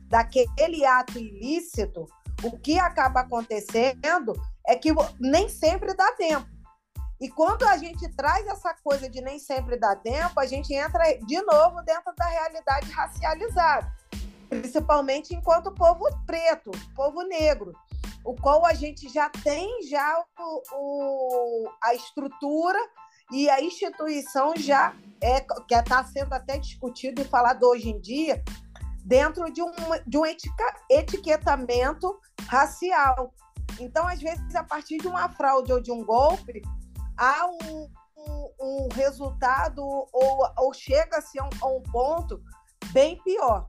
daquele 0.09 0.85
ato 0.85 1.19
ilícito, 1.19 2.07
o 2.45 2.59
que 2.59 2.79
acaba 2.79 3.21
acontecendo 3.21 4.33
é 4.67 4.77
que 4.77 4.91
nem 5.19 5.49
sempre 5.49 5.95
dá 5.95 6.13
tempo. 6.13 6.47
E 7.21 7.29
quando 7.29 7.63
a 7.65 7.77
gente 7.77 8.09
traz 8.17 8.47
essa 8.47 8.75
coisa 8.83 9.09
de 9.09 9.21
nem 9.21 9.39
sempre 9.39 9.77
dá 9.77 9.95
tempo, 9.95 10.39
a 10.39 10.47
gente 10.47 10.75
entra 10.75 11.05
de 11.25 11.41
novo 11.43 11.81
dentro 11.83 12.13
da 12.17 12.27
realidade 12.27 12.91
racializada, 12.91 13.93
principalmente 14.49 15.35
enquanto 15.35 15.73
povo 15.73 16.05
preto, 16.27 16.71
povo 16.95 17.23
negro 17.23 17.73
o 18.25 18.35
qual 18.35 18.65
a 18.65 18.75
gente 18.75 19.09
já 19.09 19.29
tem 19.29 19.83
já 19.89 20.25
o, 20.39 20.63
o 20.75 21.69
a 21.83 21.95
estrutura 21.95 22.79
e 23.31 23.49
a 23.49 23.61
instituição 23.61 24.55
já 24.57 24.95
é 25.21 25.41
que 25.41 25.75
está 25.75 26.05
sendo 26.05 26.33
até 26.33 26.59
discutido 26.59 27.23
e 27.23 27.25
falado 27.25 27.65
hoje 27.65 27.89
em 27.89 28.01
dia 28.01 28.43
dentro 29.05 29.51
de 29.53 29.63
um, 29.63 29.73
de 30.07 30.19
um 30.19 30.25
etiquetamento 30.91 32.21
racial. 32.47 33.35
Então, 33.81 34.07
às 34.07 34.21
vezes, 34.21 34.55
a 34.55 34.63
partir 34.63 34.99
de 34.99 35.09
uma 35.09 35.29
fraude 35.29 35.73
ou 35.73 35.81
de 35.81 35.91
um 35.91 36.05
golpe, 36.05 36.63
há 37.17 37.47
um, 37.47 37.89
um, 38.17 38.51
um 38.61 38.89
resultado 38.95 39.83
ou, 39.83 40.53
ou 40.59 40.73
chega-se 40.73 41.39
a, 41.41 41.49
a 41.61 41.67
um 41.67 41.83
ponto 41.83 42.41
bem 42.93 43.21
pior. 43.23 43.69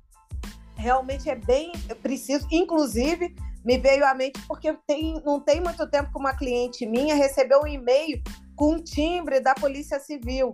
Realmente 0.75 1.29
é 1.29 1.35
bem 1.35 1.71
preciso, 2.01 2.47
inclusive 2.51 3.33
me 3.63 3.77
veio 3.77 4.05
à 4.05 4.13
mente 4.13 4.41
porque 4.47 4.73
tem, 4.85 5.21
não 5.25 5.39
tem 5.39 5.61
muito 5.61 5.89
tempo 5.89 6.11
que 6.11 6.17
uma 6.17 6.35
cliente 6.35 6.85
minha 6.85 7.15
recebeu 7.15 7.61
um 7.61 7.67
e-mail 7.67 8.21
com 8.55 8.73
um 8.73 8.83
timbre 8.83 9.39
da 9.39 9.55
Polícia 9.55 9.99
Civil. 9.99 10.53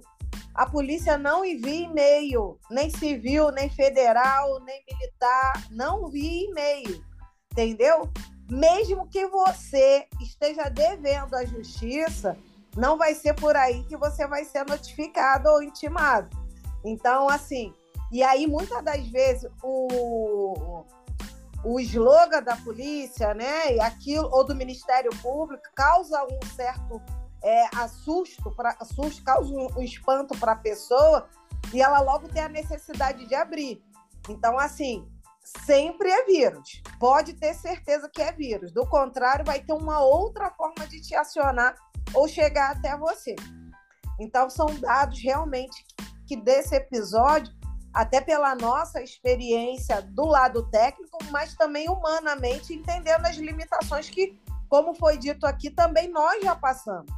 A 0.53 0.65
polícia 0.65 1.17
não 1.17 1.45
envia 1.45 1.85
e-mail, 1.85 2.59
nem 2.69 2.89
civil, 2.89 3.51
nem 3.51 3.69
federal, 3.69 4.59
nem 4.61 4.83
militar, 4.91 5.67
não 5.71 6.07
envia 6.07 6.49
e-mail, 6.49 7.03
entendeu? 7.51 8.09
Mesmo 8.49 9.07
que 9.07 9.25
você 9.27 10.05
esteja 10.19 10.69
devendo 10.69 11.35
à 11.35 11.45
justiça, 11.45 12.35
não 12.75 12.97
vai 12.97 13.13
ser 13.15 13.33
por 13.35 13.55
aí 13.55 13.83
que 13.85 13.95
você 13.95 14.27
vai 14.27 14.43
ser 14.43 14.65
notificado 14.65 15.49
ou 15.49 15.63
intimado. 15.63 16.29
Então, 16.83 17.29
assim, 17.29 17.73
e 18.11 18.23
aí 18.23 18.47
muitas 18.47 18.83
das 18.83 19.07
vezes 19.07 19.49
o 19.61 20.83
o 21.63 21.79
slogan 21.79 22.41
da 22.41 22.55
polícia, 22.57 23.33
né, 23.33 23.75
e 23.75 23.79
aquilo 23.81 24.29
ou 24.31 24.45
do 24.45 24.55
Ministério 24.55 25.11
Público 25.21 25.63
causa 25.75 26.23
um 26.23 26.45
certo 26.55 27.01
é, 27.43 27.65
assusto, 27.75 28.51
pra, 28.51 28.75
assusto, 28.79 29.23
causa 29.23 29.53
um, 29.53 29.67
um 29.77 29.81
espanto 29.81 30.37
para 30.37 30.53
a 30.53 30.57
pessoa 30.57 31.27
e 31.73 31.81
ela 31.81 31.99
logo 31.99 32.27
tem 32.29 32.41
a 32.41 32.49
necessidade 32.49 33.25
de 33.25 33.35
abrir. 33.35 33.83
Então, 34.29 34.57
assim, 34.57 35.07
sempre 35.65 36.09
é 36.09 36.25
vírus. 36.25 36.81
Pode 36.99 37.33
ter 37.33 37.53
certeza 37.53 38.09
que 38.09 38.21
é 38.21 38.31
vírus. 38.31 38.71
Do 38.71 38.85
contrário, 38.87 39.45
vai 39.45 39.59
ter 39.59 39.73
uma 39.73 40.01
outra 40.01 40.49
forma 40.51 40.87
de 40.87 41.01
te 41.01 41.15
acionar 41.15 41.75
ou 42.13 42.27
chegar 42.27 42.71
até 42.71 42.95
você. 42.97 43.35
Então, 44.19 44.49
são 44.49 44.67
dados 44.79 45.21
realmente 45.21 45.85
que 46.27 46.35
desse 46.35 46.75
episódio 46.75 47.53
até 47.93 48.21
pela 48.21 48.55
nossa 48.55 49.01
experiência 49.01 50.01
do 50.01 50.25
lado 50.25 50.69
técnico, 50.69 51.17
mas 51.31 51.55
também 51.55 51.89
humanamente, 51.89 52.73
entendendo 52.73 53.25
as 53.25 53.35
limitações 53.35 54.09
que, 54.09 54.39
como 54.67 54.93
foi 54.93 55.17
dito 55.17 55.45
aqui, 55.45 55.69
também 55.69 56.07
nós 56.09 56.43
já 56.43 56.55
passamos. 56.55 57.11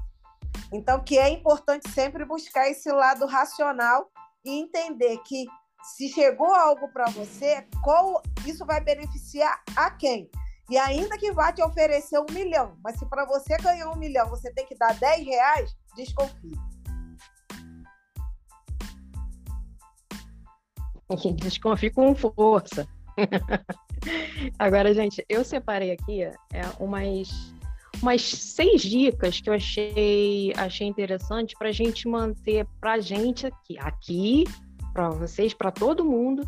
Então, 0.72 1.04
que 1.04 1.18
é 1.18 1.30
importante 1.30 1.90
sempre 1.90 2.24
buscar 2.24 2.70
esse 2.70 2.92
lado 2.92 3.26
racional 3.26 4.10
e 4.46 4.60
entender 4.60 5.18
que 5.26 5.46
se 5.84 6.10
chegou 6.10 6.54
algo 6.54 6.88
para 6.90 7.10
você, 7.10 7.68
qual 7.84 8.22
isso 8.46 8.66
vai 8.66 8.80
beneficiar 8.80 9.62
a 9.76 9.92
quem? 9.92 10.30
E 10.70 10.78
ainda 10.78 11.18
que 11.18 11.34
vá 11.34 11.52
te 11.52 11.62
oferecer 11.62 12.20
um 12.20 12.32
milhão, 12.32 12.78
mas 12.82 12.98
se 12.98 13.06
para 13.06 13.26
você 13.26 13.58
ganhar 13.58 13.90
um 13.90 13.98
milhão 13.98 14.30
você 14.30 14.54
tem 14.54 14.66
que 14.66 14.76
dar 14.76 14.94
10 14.94 15.26
reais, 15.26 15.76
desconfie. 15.96 16.71
Desconfie 21.36 21.90
com 21.90 22.16
força. 22.16 22.88
Agora, 24.58 24.94
gente, 24.94 25.24
eu 25.30 25.44
separei 25.44 25.92
aqui 25.92 26.24
é, 26.24 26.36
umas, 26.80 27.54
umas 28.02 28.22
seis 28.22 28.82
dicas 28.82 29.40
que 29.40 29.50
eu 29.50 29.54
achei, 29.54 30.54
achei 30.58 30.88
interessante 30.88 31.56
para 31.58 31.70
a 31.70 31.74
gente 31.74 32.08
manter 32.08 32.66
para 32.80 32.94
a 32.94 33.00
gente 33.00 33.46
aqui, 33.46 33.78
aqui 33.80 34.44
para 34.94 35.10
vocês, 35.10 35.54
para 35.54 35.72
todo 35.72 36.04
mundo 36.04 36.44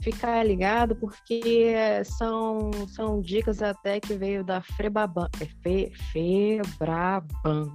ficar 0.00 0.44
ligado, 0.44 0.94
porque 0.96 1.74
são, 2.04 2.70
são 2.88 3.20
dicas 3.20 3.62
até 3.62 3.98
que 3.98 4.14
veio 4.14 4.44
da 4.44 4.60
Frebaban, 4.60 5.28
é 5.40 5.46
Fe, 5.62 5.92
Febraban 6.12 7.72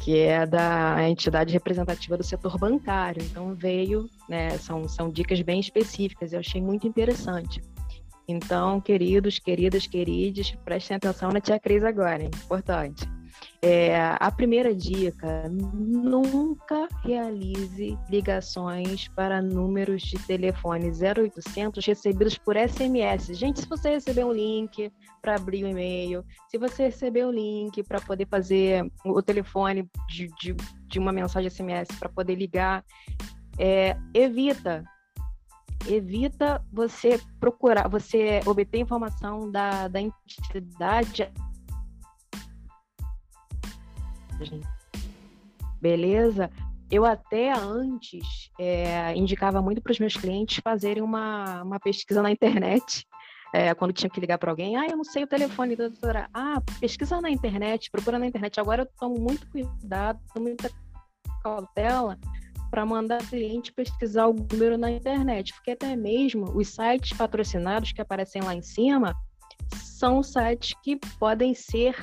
que 0.00 0.18
é 0.18 0.46
da 0.46 1.08
entidade 1.08 1.52
representativa 1.52 2.16
do 2.16 2.24
setor 2.24 2.58
bancário. 2.58 3.22
Então 3.22 3.54
veio, 3.54 4.08
né, 4.28 4.56
são, 4.58 4.88
são 4.88 5.10
dicas 5.10 5.40
bem 5.42 5.60
específicas, 5.60 6.32
eu 6.32 6.40
achei 6.40 6.60
muito 6.60 6.86
interessante. 6.86 7.60
Então, 8.26 8.80
queridos, 8.80 9.38
queridas, 9.38 9.86
queridos, 9.86 10.54
prestem 10.64 10.96
atenção 10.96 11.30
na 11.32 11.40
tia 11.40 11.58
Cris 11.58 11.82
agora, 11.82 12.22
hein? 12.22 12.30
importante. 12.44 13.19
É, 13.62 13.94
a 14.18 14.30
primeira 14.30 14.74
dica: 14.74 15.48
nunca 15.50 16.88
realize 17.04 17.98
ligações 18.08 19.08
para 19.08 19.42
números 19.42 20.02
de 20.02 20.18
telefone 20.26 20.90
0800 20.90 21.84
recebidos 21.84 22.38
por 22.38 22.56
SMS. 22.56 23.26
Gente, 23.36 23.60
se 23.60 23.68
você 23.68 23.90
receber 23.90 24.24
um 24.24 24.32
link 24.32 24.90
para 25.20 25.34
abrir 25.34 25.64
o 25.64 25.66
um 25.66 25.70
e-mail, 25.70 26.24
se 26.48 26.56
você 26.56 26.84
receber 26.84 27.26
um 27.26 27.30
link 27.30 27.82
para 27.82 28.00
poder 28.00 28.26
fazer 28.28 28.90
o 29.04 29.20
telefone 29.20 29.86
de, 30.08 30.28
de, 30.40 30.56
de 30.86 30.98
uma 30.98 31.12
mensagem 31.12 31.50
SMS 31.50 31.88
para 31.98 32.08
poder 32.08 32.36
ligar, 32.36 32.82
é, 33.58 33.94
evita 34.14 34.82
evita 35.88 36.62
você 36.70 37.18
procurar, 37.38 37.88
você 37.88 38.40
obter 38.44 38.78
informação 38.78 39.50
da, 39.50 39.88
da 39.88 40.00
entidade 40.00 41.30
Beleza? 45.80 46.50
Eu 46.90 47.04
até 47.04 47.52
antes 47.52 48.50
é, 48.58 49.14
indicava 49.14 49.62
muito 49.62 49.80
para 49.80 49.92
os 49.92 49.98
meus 50.00 50.16
clientes 50.16 50.60
fazerem 50.62 51.02
uma, 51.02 51.62
uma 51.62 51.80
pesquisa 51.80 52.20
na 52.22 52.30
internet. 52.30 53.06
É, 53.52 53.74
quando 53.74 53.92
tinha 53.92 54.10
que 54.10 54.20
ligar 54.20 54.38
para 54.38 54.50
alguém, 54.50 54.76
ah, 54.76 54.86
eu 54.86 54.96
não 54.96 55.04
sei 55.04 55.24
o 55.24 55.26
telefone 55.26 55.74
da 55.74 55.88
doutora. 55.88 56.28
Ah, 56.32 56.60
pesquisa 56.80 57.20
na 57.20 57.30
internet, 57.30 57.90
procura 57.90 58.18
na 58.18 58.26
internet. 58.26 58.60
Agora 58.60 58.82
eu 58.82 58.88
tomo 58.98 59.20
muito 59.20 59.48
cuidado, 59.50 60.20
muita 60.36 60.70
cautela, 61.42 62.18
para 62.70 62.86
mandar 62.86 63.18
cliente 63.28 63.72
pesquisar 63.72 64.28
o 64.28 64.34
número 64.34 64.78
na 64.78 64.90
internet, 64.90 65.52
porque 65.54 65.72
até 65.72 65.96
mesmo 65.96 66.44
os 66.56 66.68
sites 66.68 67.16
patrocinados 67.16 67.92
que 67.92 68.00
aparecem 68.00 68.42
lá 68.42 68.54
em 68.54 68.62
cima 68.62 69.14
são 69.74 70.22
sites 70.22 70.74
que 70.82 70.96
podem 71.18 71.54
ser 71.54 71.96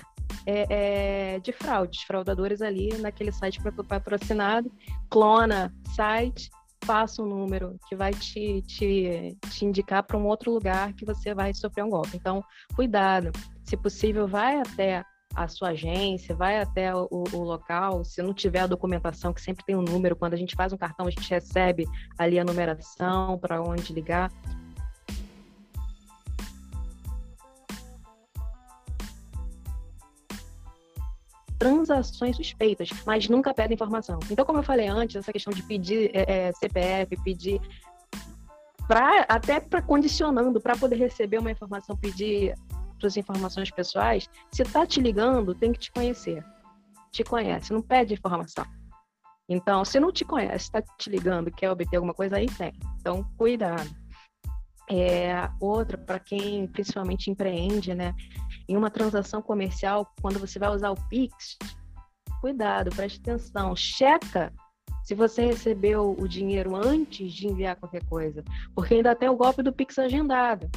é, 0.45 1.35
é, 1.35 1.39
de 1.39 1.51
fraudes, 1.51 2.01
fraudadores 2.03 2.61
ali 2.61 2.95
naquele 2.97 3.31
site 3.31 3.59
patrocinado, 3.87 4.71
clona 5.09 5.73
site, 5.95 6.49
passa 6.85 7.21
um 7.21 7.27
número 7.27 7.77
que 7.87 7.95
vai 7.95 8.13
te, 8.13 8.61
te, 8.61 9.37
te 9.49 9.65
indicar 9.65 10.03
para 10.03 10.17
um 10.17 10.25
outro 10.25 10.51
lugar 10.51 10.93
que 10.93 11.05
você 11.05 11.33
vai 11.33 11.53
sofrer 11.53 11.83
um 11.83 11.89
golpe. 11.89 12.15
Então, 12.15 12.43
cuidado. 12.75 13.31
Se 13.63 13.75
possível, 13.75 14.27
vai 14.27 14.59
até 14.59 15.03
a 15.35 15.47
sua 15.47 15.69
agência, 15.69 16.35
vai 16.35 16.59
até 16.59 16.95
o, 16.95 17.07
o, 17.11 17.43
local. 17.43 18.03
Se 18.03 18.21
não 18.21 18.33
tiver 18.33 18.61
a 18.61 18.67
documentação, 18.67 19.33
que 19.33 19.41
sempre 19.41 19.65
tem 19.65 19.75
um 19.75 19.81
número, 19.81 20.15
quando 20.15 20.33
a 20.33 20.37
gente 20.37 20.55
faz 20.55 20.73
um 20.73 20.77
cartão, 20.77 21.05
a 21.05 21.11
gente 21.11 21.29
recebe 21.29 21.85
ali 22.17 22.39
a 22.39 22.45
numeração 22.45 23.37
para 23.37 23.61
onde 23.61 23.93
ligar. 23.93 24.31
Transações 31.57 32.35
suspeitas, 32.35 32.89
mas 33.05 33.27
nunca 33.27 33.53
pedem 33.53 33.75
informação. 33.75 34.19
Então, 34.29 34.45
como 34.45 34.59
eu 34.59 34.63
falei 34.63 34.87
antes, 34.87 35.15
essa 35.15 35.33
questão 35.33 35.51
de 35.51 35.63
pedir 35.63 36.11
é, 36.13 36.47
é 36.47 36.51
CPF, 36.53 37.17
pedir 37.23 37.61
para 38.87 39.25
até 39.27 39.59
para 39.59 39.81
condicionando 39.81 40.61
para 40.61 40.77
poder 40.77 40.95
receber 40.95 41.39
uma 41.39 41.51
informação, 41.51 41.95
pedir 41.97 42.55
suas 42.99 43.17
informações 43.17 43.69
pessoais, 43.69 44.29
se 44.51 44.63
tá 44.63 44.85
te 44.85 45.01
ligando, 45.01 45.53
tem 45.53 45.71
que 45.71 45.79
te 45.79 45.91
conhecer. 45.91 46.43
Te 47.11 47.23
conhece, 47.23 47.73
não 47.73 47.81
pede 47.81 48.13
informação. 48.13 48.65
Então, 49.49 49.85
se 49.85 49.99
não 49.99 50.11
te 50.11 50.25
conhece, 50.25 50.65
está 50.65 50.81
te 50.81 51.09
ligando, 51.09 51.51
quer 51.51 51.71
obter 51.71 51.97
alguma 51.97 52.13
coisa, 52.13 52.37
aí 52.37 52.47
tem. 52.47 52.73
Então, 52.99 53.23
cuidado. 53.37 53.89
É, 54.89 55.49
outra, 55.59 55.97
para 55.97 56.19
quem 56.19 56.67
principalmente 56.67 57.29
empreende, 57.29 57.93
né? 57.93 58.13
Em 58.67 58.77
uma 58.77 58.89
transação 58.89 59.41
comercial, 59.41 60.09
quando 60.21 60.39
você 60.39 60.57
vai 60.57 60.69
usar 60.69 60.91
o 60.91 61.07
Pix, 61.09 61.57
cuidado, 62.41 62.89
preste 62.95 63.19
atenção, 63.19 63.75
checa 63.75 64.53
se 65.03 65.15
você 65.15 65.45
recebeu 65.45 66.15
o 66.19 66.27
dinheiro 66.27 66.75
antes 66.75 67.31
de 67.31 67.47
enviar 67.47 67.77
qualquer 67.77 68.03
coisa, 68.05 68.43
porque 68.75 68.95
ainda 68.95 69.15
tem 69.15 69.29
o 69.29 69.37
golpe 69.37 69.63
do 69.63 69.71
Pix 69.71 69.97
agendado 69.97 70.69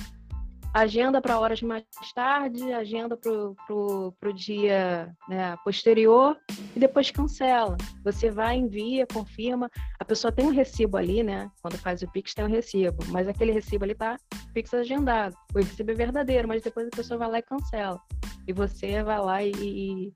agenda 0.73 1.21
para 1.21 1.39
horas 1.39 1.61
mais 1.63 1.85
tarde, 2.15 2.73
agenda 2.73 3.17
para 3.17 3.33
o 3.33 4.33
dia 4.35 5.15
né, 5.29 5.57
posterior 5.65 6.37
e 6.75 6.79
depois 6.79 7.11
cancela. 7.11 7.77
Você 8.05 8.31
vai, 8.31 8.57
envia, 8.57 9.07
confirma. 9.07 9.71
A 9.99 10.05
pessoa 10.05 10.33
tem 10.33 10.47
um 10.47 10.53
recibo 10.53 10.97
ali, 10.97 11.23
né? 11.23 11.51
Quando 11.61 11.77
faz 11.79 12.03
o 12.03 12.11
Pix 12.11 12.35
tem 12.35 12.45
um 12.45 12.49
recibo, 12.49 13.05
mas 13.09 13.29
aquele 13.29 13.53
recibo 13.53 13.85
ali 13.85 13.95
tá 13.95 14.17
Pix 14.55 14.73
agendado. 14.73 15.35
O 15.55 15.59
recibo 15.59 15.91
é 15.91 15.95
verdadeiro, 15.95 16.47
mas 16.47 16.63
depois 16.63 16.87
a 16.87 16.97
pessoa 16.97 17.19
vai 17.19 17.31
lá 17.31 17.39
e 17.39 17.43
cancela. 17.43 18.01
E 18.47 18.53
você 18.53 19.03
vai 19.03 19.19
lá 19.19 19.43
e, 19.43 19.53
e, 19.53 20.13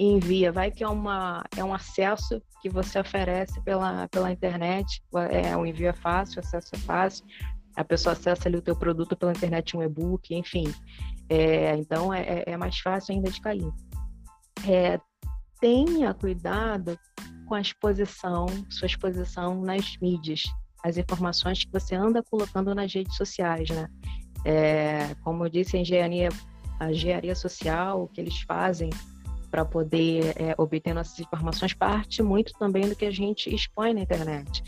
e 0.00 0.04
envia. 0.04 0.50
Vai 0.50 0.70
que 0.70 0.82
é, 0.82 0.88
uma, 0.88 1.44
é 1.56 1.62
um 1.62 1.74
acesso 1.74 2.42
que 2.60 2.68
você 2.68 2.98
oferece 2.98 3.60
pela, 3.62 4.08
pela 4.08 4.32
internet. 4.32 5.02
É, 5.30 5.56
o 5.56 5.66
envio 5.66 5.88
é 5.88 5.92
fácil, 5.92 6.38
o 6.38 6.44
acesso 6.44 6.74
é 6.74 6.78
fácil 6.78 7.24
a 7.78 7.84
pessoa 7.84 8.12
acessa 8.12 8.48
ali 8.48 8.56
o 8.56 8.62
teu 8.62 8.74
produto 8.74 9.16
pela 9.16 9.30
internet, 9.30 9.76
um 9.76 9.82
e-book, 9.82 10.34
enfim. 10.34 10.64
É, 11.28 11.76
então 11.76 12.12
é, 12.12 12.42
é, 12.44 12.56
mais 12.56 12.76
fácil 12.80 13.14
ainda 13.14 13.30
de 13.30 13.40
cair. 13.40 13.72
É, 14.68 14.98
tenha 15.60 16.12
cuidado 16.12 16.98
com 17.46 17.54
a 17.54 17.60
exposição, 17.60 18.46
sua 18.68 18.86
exposição 18.86 19.62
nas 19.62 19.96
mídias, 20.02 20.42
as 20.84 20.96
informações 20.96 21.64
que 21.64 21.70
você 21.70 21.94
anda 21.94 22.20
colocando 22.20 22.74
nas 22.74 22.92
redes 22.92 23.16
sociais, 23.16 23.70
né? 23.70 23.88
É, 24.44 25.14
como 25.22 25.44
eu 25.44 25.48
disse, 25.48 25.76
a 25.76 25.80
engenharia, 25.80 26.30
a 26.80 26.90
engenharia 26.90 27.34
social, 27.36 28.02
o 28.02 28.08
que 28.08 28.20
eles 28.20 28.40
fazem 28.40 28.90
para 29.50 29.64
poder 29.64 30.34
é, 30.36 30.54
obter 30.58 30.94
nossas 30.94 31.18
informações 31.18 31.72
parte 31.72 32.22
muito 32.22 32.52
também 32.58 32.88
do 32.88 32.96
que 32.96 33.04
a 33.04 33.10
gente 33.10 33.52
expõe 33.54 33.94
na 33.94 34.00
internet. 34.00 34.62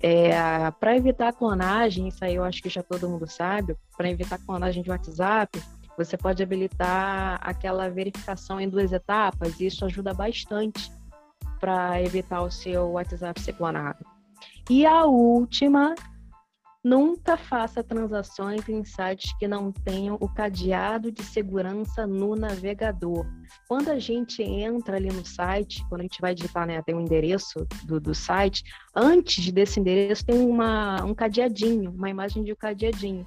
É, 0.00 0.30
para 0.72 0.96
evitar 0.96 1.32
clonagem, 1.32 2.08
isso 2.08 2.24
aí 2.24 2.34
eu 2.34 2.44
acho 2.44 2.62
que 2.62 2.68
já 2.68 2.82
todo 2.82 3.08
mundo 3.08 3.26
sabe, 3.26 3.76
para 3.96 4.10
evitar 4.10 4.38
clonagem 4.38 4.82
de 4.82 4.90
WhatsApp, 4.90 5.62
você 5.96 6.16
pode 6.16 6.42
habilitar 6.42 7.38
aquela 7.40 7.88
verificação 7.88 8.60
em 8.60 8.68
duas 8.68 8.92
etapas, 8.92 9.58
e 9.58 9.66
isso 9.66 9.84
ajuda 9.84 10.12
bastante 10.12 10.92
para 11.58 12.02
evitar 12.02 12.42
o 12.42 12.50
seu 12.50 12.92
WhatsApp 12.92 13.40
ser 13.40 13.54
clonado. 13.54 14.04
E 14.68 14.84
a 14.84 15.04
última 15.04 15.94
Nunca 16.86 17.36
faça 17.36 17.82
transações 17.82 18.68
em 18.68 18.84
sites 18.84 19.36
que 19.40 19.48
não 19.48 19.72
tenham 19.72 20.16
o 20.20 20.28
cadeado 20.28 21.10
de 21.10 21.20
segurança 21.20 22.06
no 22.06 22.36
navegador. 22.36 23.26
Quando 23.66 23.88
a 23.88 23.98
gente 23.98 24.40
entra 24.40 24.94
ali 24.96 25.08
no 25.08 25.26
site, 25.26 25.84
quando 25.88 26.02
a 26.02 26.04
gente 26.04 26.20
vai 26.20 26.32
digitar, 26.32 26.64
né, 26.64 26.80
tem 26.82 26.94
um 26.94 27.00
endereço 27.00 27.66
do, 27.86 27.98
do 27.98 28.14
site, 28.14 28.62
antes 28.94 29.50
desse 29.50 29.80
endereço 29.80 30.24
tem 30.24 30.38
uma, 30.38 31.04
um 31.04 31.12
cadeadinho, 31.12 31.90
uma 31.90 32.08
imagem 32.08 32.44
de 32.44 32.52
um 32.52 32.56
cadeadinho. 32.56 33.24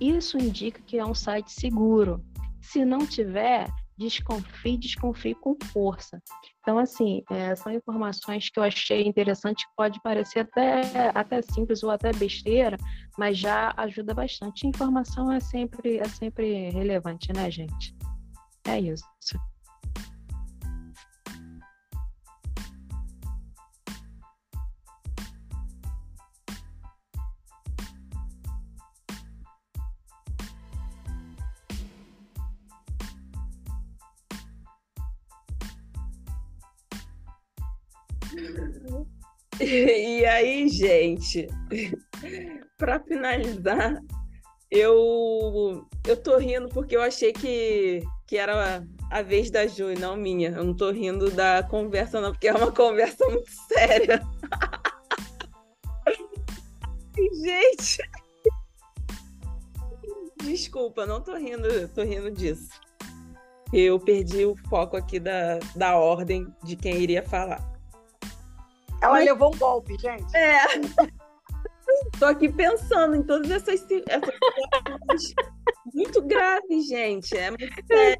Isso 0.00 0.38
indica 0.38 0.80
que 0.86 0.96
é 0.96 1.04
um 1.04 1.12
site 1.12 1.50
seguro. 1.50 2.24
Se 2.60 2.84
não 2.84 3.04
tiver, 3.04 3.66
desconfie, 3.98 4.76
desconfie 4.76 5.34
com 5.34 5.56
força. 5.72 6.20
Então, 6.60 6.78
assim, 6.78 7.22
é, 7.30 7.54
são 7.54 7.72
informações 7.72 8.48
que 8.48 8.58
eu 8.58 8.62
achei 8.62 9.02
interessante, 9.06 9.66
pode 9.76 10.00
parecer 10.02 10.40
até, 10.40 11.10
até 11.14 11.42
simples 11.42 11.82
ou 11.82 11.90
até 11.90 12.12
besteira, 12.12 12.76
mas 13.18 13.38
já 13.38 13.72
ajuda 13.76 14.14
bastante. 14.14 14.66
Informação 14.66 15.30
é 15.32 15.40
sempre, 15.40 15.98
é 15.98 16.08
sempre 16.08 16.70
relevante, 16.70 17.32
né, 17.32 17.50
gente? 17.50 17.94
É 18.64 18.78
isso. 18.78 19.04
E 40.22 40.24
aí, 40.26 40.68
gente, 40.68 41.46
para 42.76 42.98
finalizar, 43.00 44.00
eu 44.70 45.86
eu 46.06 46.16
tô 46.16 46.36
rindo 46.36 46.68
porque 46.68 46.96
eu 46.96 47.02
achei 47.02 47.32
que, 47.32 48.02
que 48.26 48.36
era 48.36 48.84
a 49.10 49.22
vez 49.22 49.50
da 49.50 49.66
Ju 49.66 49.92
e 49.92 49.98
não 49.98 50.16
minha. 50.16 50.50
Eu 50.50 50.64
não 50.64 50.74
tô 50.74 50.90
rindo 50.90 51.30
da 51.30 51.62
conversa, 51.62 52.20
não, 52.20 52.32
porque 52.32 52.48
é 52.48 52.54
uma 52.54 52.72
conversa 52.72 53.24
muito 53.28 53.50
séria. 53.68 54.20
gente! 57.16 58.02
Desculpa, 60.42 61.06
não 61.06 61.20
tô 61.20 61.36
rindo, 61.36 61.88
tô 61.94 62.02
rindo 62.02 62.30
disso. 62.32 62.68
Eu 63.72 63.98
perdi 64.00 64.44
o 64.44 64.56
foco 64.68 64.96
aqui 64.96 65.20
da, 65.20 65.58
da 65.76 65.96
ordem 65.96 66.46
de 66.64 66.74
quem 66.74 67.00
iria 67.00 67.22
falar. 67.22 67.71
Ela 69.02 69.14
Mas... 69.14 69.24
levou 69.26 69.52
um 69.54 69.58
golpe, 69.58 69.96
gente. 69.98 70.36
É. 70.36 70.62
Tô 72.18 72.26
aqui 72.26 72.48
pensando 72.50 73.16
em 73.16 73.22
todas 73.22 73.50
essas, 73.50 73.84
essas 74.08 74.34
situações 74.34 75.34
muito 75.92 76.22
graves, 76.22 76.86
gente. 76.88 77.36
É 77.36 77.50
muito 77.50 77.86
sério. 77.86 78.18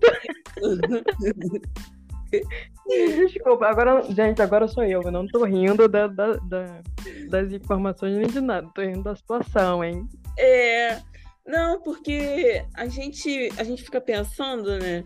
Desculpa, 2.86 3.66
agora, 3.66 4.02
gente, 4.12 4.42
agora 4.42 4.68
sou 4.68 4.84
eu. 4.84 5.02
Eu 5.02 5.10
não 5.10 5.26
tô 5.26 5.44
rindo 5.44 5.88
da, 5.88 6.06
da, 6.06 6.34
da, 6.34 6.82
das 7.28 7.52
informações 7.52 8.16
nem 8.16 8.26
de 8.26 8.40
nada. 8.40 8.68
Tô 8.74 8.82
rindo 8.82 9.04
da 9.04 9.14
situação, 9.16 9.82
hein? 9.82 10.06
É. 10.38 11.00
Não, 11.46 11.80
porque 11.80 12.64
a 12.74 12.86
gente, 12.86 13.50
a 13.56 13.64
gente 13.64 13.82
fica 13.82 14.00
pensando, 14.00 14.78
né? 14.78 15.04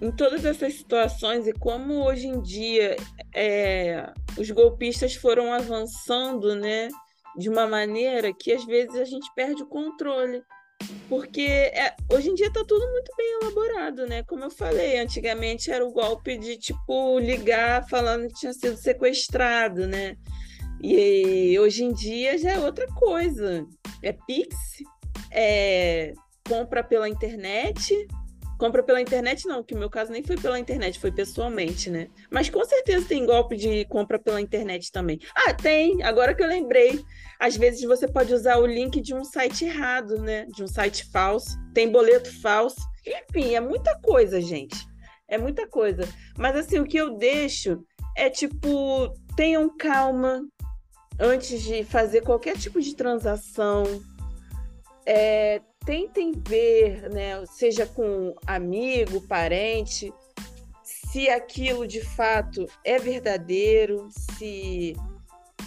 Em 0.00 0.10
todas 0.10 0.44
essas 0.44 0.74
situações 0.74 1.46
e 1.46 1.52
como 1.52 2.04
hoje 2.04 2.28
em 2.28 2.40
dia 2.40 2.96
é, 3.34 4.12
os 4.36 4.50
golpistas 4.50 5.14
foram 5.14 5.52
avançando, 5.52 6.54
né, 6.54 6.88
de 7.36 7.48
uma 7.48 7.66
maneira 7.66 8.32
que 8.32 8.52
às 8.52 8.64
vezes 8.64 8.94
a 8.96 9.04
gente 9.04 9.28
perde 9.34 9.62
o 9.62 9.68
controle. 9.68 10.42
Porque 11.08 11.42
é, 11.42 11.96
hoje 12.12 12.30
em 12.30 12.34
dia 12.34 12.46
está 12.46 12.64
tudo 12.64 12.86
muito 12.92 13.10
bem 13.16 13.38
elaborado, 13.42 14.06
né? 14.06 14.22
Como 14.22 14.44
eu 14.44 14.50
falei, 14.50 14.98
antigamente 14.98 15.72
era 15.72 15.84
o 15.84 15.92
golpe 15.92 16.38
de 16.38 16.56
tipo 16.56 17.18
ligar 17.18 17.88
falando 17.88 18.28
que 18.28 18.34
tinha 18.34 18.52
sido 18.52 18.76
sequestrado, 18.76 19.88
né? 19.88 20.16
E 20.80 21.58
hoje 21.58 21.82
em 21.82 21.92
dia 21.92 22.38
já 22.38 22.52
é 22.52 22.58
outra 22.60 22.86
coisa. 22.94 23.66
É 24.02 24.12
Pix, 24.12 24.54
é 25.32 26.12
compra 26.48 26.82
pela 26.82 27.08
internet, 27.08 27.94
Compra 28.58 28.82
pela 28.82 29.00
internet 29.00 29.46
não, 29.46 29.62
que 29.62 29.72
no 29.72 29.80
meu 29.80 29.88
caso 29.88 30.10
nem 30.10 30.22
foi 30.22 30.36
pela 30.36 30.58
internet, 30.58 30.98
foi 30.98 31.12
pessoalmente, 31.12 31.88
né? 31.88 32.08
Mas 32.28 32.50
com 32.50 32.64
certeza 32.64 33.06
tem 33.06 33.24
golpe 33.24 33.56
de 33.56 33.84
compra 33.84 34.18
pela 34.18 34.40
internet 34.40 34.90
também. 34.90 35.20
Ah, 35.32 35.54
tem, 35.54 36.02
agora 36.02 36.34
que 36.34 36.42
eu 36.42 36.48
lembrei. 36.48 37.04
Às 37.38 37.56
vezes 37.56 37.82
você 37.82 38.08
pode 38.08 38.34
usar 38.34 38.58
o 38.58 38.66
link 38.66 39.00
de 39.00 39.14
um 39.14 39.24
site 39.24 39.64
errado, 39.64 40.18
né? 40.20 40.44
De 40.46 40.64
um 40.64 40.66
site 40.66 41.08
falso. 41.12 41.56
Tem 41.72 41.88
boleto 41.88 42.30
falso. 42.42 42.80
Enfim, 43.06 43.54
é 43.54 43.60
muita 43.60 43.96
coisa, 44.00 44.40
gente. 44.40 44.76
É 45.28 45.38
muita 45.38 45.68
coisa. 45.68 46.02
Mas 46.36 46.56
assim, 46.56 46.80
o 46.80 46.84
que 46.84 46.96
eu 46.96 47.16
deixo 47.16 47.84
é 48.16 48.28
tipo, 48.28 49.14
tenham 49.36 49.68
calma 49.76 50.42
antes 51.20 51.62
de 51.62 51.84
fazer 51.84 52.22
qualquer 52.22 52.56
tipo 52.56 52.80
de 52.80 52.96
transação. 52.96 53.84
É, 55.06 55.62
tentem 55.88 56.32
ver, 56.46 57.08
né, 57.08 57.42
seja 57.46 57.86
com 57.86 58.34
amigo, 58.46 59.22
parente, 59.22 60.12
se 60.84 61.30
aquilo 61.30 61.86
de 61.86 62.02
fato 62.02 62.66
é 62.84 62.98
verdadeiro, 62.98 64.06
se 64.36 64.94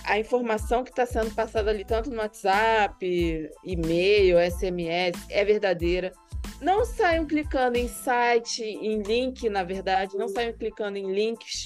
a 0.04 0.20
informação 0.20 0.84
que 0.84 0.92
está 0.92 1.08
sendo 1.08 1.34
passada 1.34 1.72
ali, 1.72 1.84
tanto 1.84 2.12
no 2.12 2.18
WhatsApp, 2.18 3.50
e-mail, 3.64 4.38
SMS, 4.38 5.18
é 5.28 5.44
verdadeira. 5.44 6.14
Não 6.62 6.86
saiam 6.86 7.26
clicando 7.26 7.80
em 7.80 7.88
site, 7.88 8.64
em 8.64 9.02
link, 9.02 9.50
na 9.50 9.64
verdade, 9.64 10.16
não 10.16 10.28
saiam 10.28 10.54
clicando 10.54 11.00
em 11.00 11.12
links, 11.12 11.66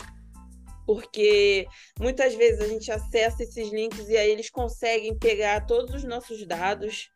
porque 0.85 1.67
muitas 1.99 2.33
vezes 2.33 2.61
a 2.61 2.67
gente 2.69 2.89
acessa 2.89 3.43
esses 3.43 3.69
links 3.73 4.07
e 4.07 4.15
aí 4.15 4.31
eles 4.31 4.49
conseguem 4.49 5.13
pegar 5.13 5.65
todos 5.65 5.93
os 5.93 6.05
nossos 6.05 6.47
dados 6.47 7.09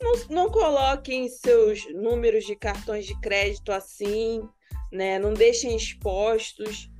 não, 0.00 0.12
não 0.28 0.50
coloquem 0.50 1.28
seus 1.28 1.86
números 1.94 2.44
de 2.44 2.56
cartões 2.56 3.06
de 3.06 3.18
crédito 3.20 3.72
assim, 3.72 4.42
né? 4.92 5.18
Não 5.18 5.32
deixem 5.32 5.76
expostos. 5.76 6.90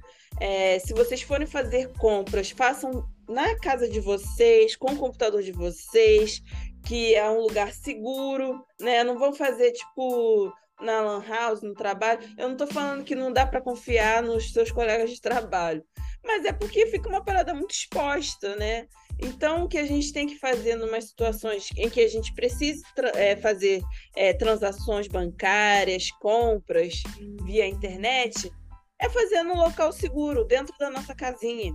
É, 0.40 0.78
se 0.78 0.92
vocês 0.92 1.22
forem 1.22 1.47
fazer 1.47 1.92
compras, 1.94 2.51
façam 2.51 3.09
na 3.28 3.57
casa 3.59 3.88
de 3.88 4.01
vocês, 4.01 4.76
com 4.76 4.92
o 4.92 4.97
computador 4.97 5.42
de 5.42 5.53
vocês, 5.53 6.42
que 6.84 7.14
é 7.14 7.28
um 7.28 7.40
lugar 7.40 7.72
seguro, 7.72 8.64
né? 8.80 9.03
Não 9.03 9.18
vão 9.18 9.32
fazer 9.32 9.72
tipo 9.72 10.53
na 10.80 11.01
lan 11.01 11.24
house, 11.26 11.62
no 11.62 11.74
trabalho. 11.74 12.20
Eu 12.36 12.49
não 12.49 12.53
estou 12.53 12.66
falando 12.66 13.05
que 13.05 13.14
não 13.14 13.32
dá 13.32 13.47
para 13.47 13.61
confiar 13.61 14.22
nos 14.22 14.53
seus 14.53 14.70
colegas 14.70 15.11
de 15.11 15.20
trabalho, 15.20 15.84
mas 16.24 16.44
é 16.44 16.53
porque 16.53 16.86
fica 16.86 17.09
uma 17.09 17.24
parada 17.24 17.55
muito 17.55 17.72
exposta, 17.72 18.55
né? 18.57 18.86
Então, 19.19 19.64
o 19.64 19.69
que 19.69 19.79
a 19.79 19.87
gente 19.87 20.12
tem 20.12 20.27
que 20.27 20.39
fazer 20.39 20.79
em 20.79 21.01
situações 21.01 21.71
em 21.77 21.89
que 21.89 22.01
a 22.01 22.09
gente 22.09 22.35
precisa 22.35 22.83
é, 23.14 23.35
fazer 23.37 23.83
é, 24.14 24.35
transações 24.35 25.09
bancárias, 25.09 26.11
compras 26.21 27.03
via 27.45 27.67
internet, 27.67 28.53
é 29.01 29.09
fazer 29.09 29.43
no 29.43 29.55
local 29.55 29.93
seguro, 29.93 30.45
dentro 30.45 30.77
da 30.79 30.91
nossa 30.91 31.14
casinha, 31.14 31.75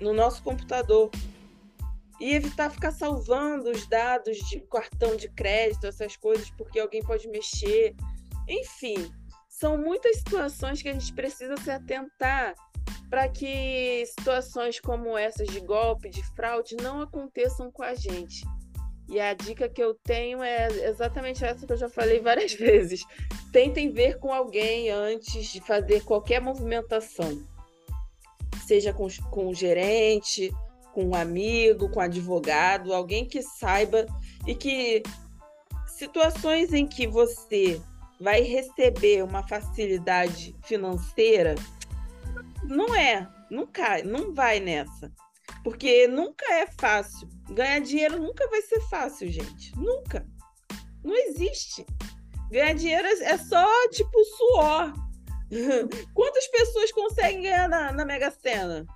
no 0.00 0.12
nosso 0.12 0.42
computador. 0.42 1.10
E 2.20 2.34
evitar 2.34 2.70
ficar 2.70 2.92
salvando 2.92 3.70
os 3.70 3.86
dados 3.88 4.38
de 4.48 4.60
cartão 4.60 5.16
de 5.16 5.28
crédito, 5.30 5.86
essas 5.86 6.16
coisas, 6.16 6.50
porque 6.50 6.78
alguém 6.78 7.02
pode 7.02 7.26
mexer. 7.28 7.94
Enfim, 8.48 9.10
são 9.62 9.78
muitas 9.78 10.16
situações 10.16 10.82
que 10.82 10.88
a 10.88 10.92
gente 10.92 11.12
precisa 11.12 11.56
se 11.56 11.70
atentar 11.70 12.56
para 13.08 13.28
que 13.28 14.04
situações 14.06 14.80
como 14.80 15.16
essas 15.16 15.46
de 15.46 15.60
golpe, 15.60 16.10
de 16.10 16.20
fraude, 16.34 16.74
não 16.82 17.00
aconteçam 17.00 17.70
com 17.70 17.84
a 17.84 17.94
gente. 17.94 18.44
E 19.08 19.20
a 19.20 19.32
dica 19.34 19.68
que 19.68 19.80
eu 19.80 19.94
tenho 20.02 20.42
é 20.42 20.66
exatamente 20.88 21.44
essa 21.44 21.64
que 21.64 21.72
eu 21.72 21.76
já 21.76 21.88
falei 21.88 22.18
várias 22.28 22.54
vezes. 22.54 23.04
Tentem 23.52 23.92
ver 23.92 24.18
com 24.18 24.32
alguém 24.32 24.90
antes 24.90 25.46
de 25.46 25.60
fazer 25.60 26.02
qualquer 26.02 26.40
movimentação. 26.40 27.40
Seja 28.66 28.92
com, 28.92 29.06
com 29.30 29.46
o 29.46 29.54
gerente, 29.54 30.52
com 30.92 31.04
um 31.04 31.14
amigo, 31.14 31.88
com 31.88 32.00
um 32.00 32.02
advogado, 32.02 32.92
alguém 32.92 33.24
que 33.24 33.40
saiba 33.42 34.06
e 34.44 34.56
que 34.56 35.04
situações 35.86 36.72
em 36.72 36.84
que 36.84 37.06
você 37.06 37.80
vai 38.22 38.40
receber 38.42 39.24
uma 39.24 39.46
facilidade 39.46 40.54
financeira, 40.62 41.56
não 42.62 42.94
é, 42.94 43.28
não 43.50 43.66
cai, 43.66 44.02
não 44.02 44.32
vai 44.32 44.60
nessa. 44.60 45.12
Porque 45.64 46.06
nunca 46.06 46.44
é 46.54 46.66
fácil. 46.66 47.28
Ganhar 47.50 47.80
dinheiro 47.80 48.20
nunca 48.20 48.48
vai 48.48 48.62
ser 48.62 48.80
fácil, 48.82 49.28
gente. 49.28 49.76
Nunca. 49.76 50.24
Não 51.04 51.14
existe. 51.14 51.84
Ganhar 52.50 52.74
dinheiro 52.74 53.06
é 53.06 53.36
só 53.36 53.88
tipo 53.90 54.24
suor. 54.24 54.92
Quantas 56.14 56.46
pessoas 56.46 56.92
conseguem 56.92 57.42
ganhar 57.42 57.68
na, 57.68 57.92
na 57.92 58.04
Mega 58.04 58.30
Sena? 58.30 58.86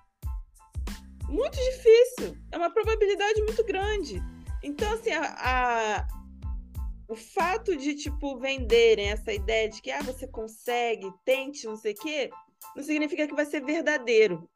Muito 1.28 1.56
difícil. 1.56 2.36
É 2.52 2.56
uma 2.56 2.70
probabilidade 2.70 3.42
muito 3.42 3.64
grande. 3.64 4.22
Então, 4.62 4.92
assim, 4.92 5.10
a, 5.10 5.34
a, 5.38 6.15
o 7.08 7.14
fato 7.14 7.76
de, 7.76 7.94
tipo, 7.94 8.38
venderem 8.38 9.10
essa 9.10 9.32
ideia 9.32 9.68
de 9.68 9.80
que 9.80 9.90
ah, 9.90 10.02
você 10.02 10.26
consegue, 10.26 11.12
tente, 11.24 11.66
não 11.66 11.76
sei 11.76 11.92
o 11.92 11.96
quê, 11.96 12.30
não 12.74 12.82
significa 12.82 13.26
que 13.26 13.34
vai 13.34 13.46
ser 13.46 13.64
verdadeiro. 13.64 14.48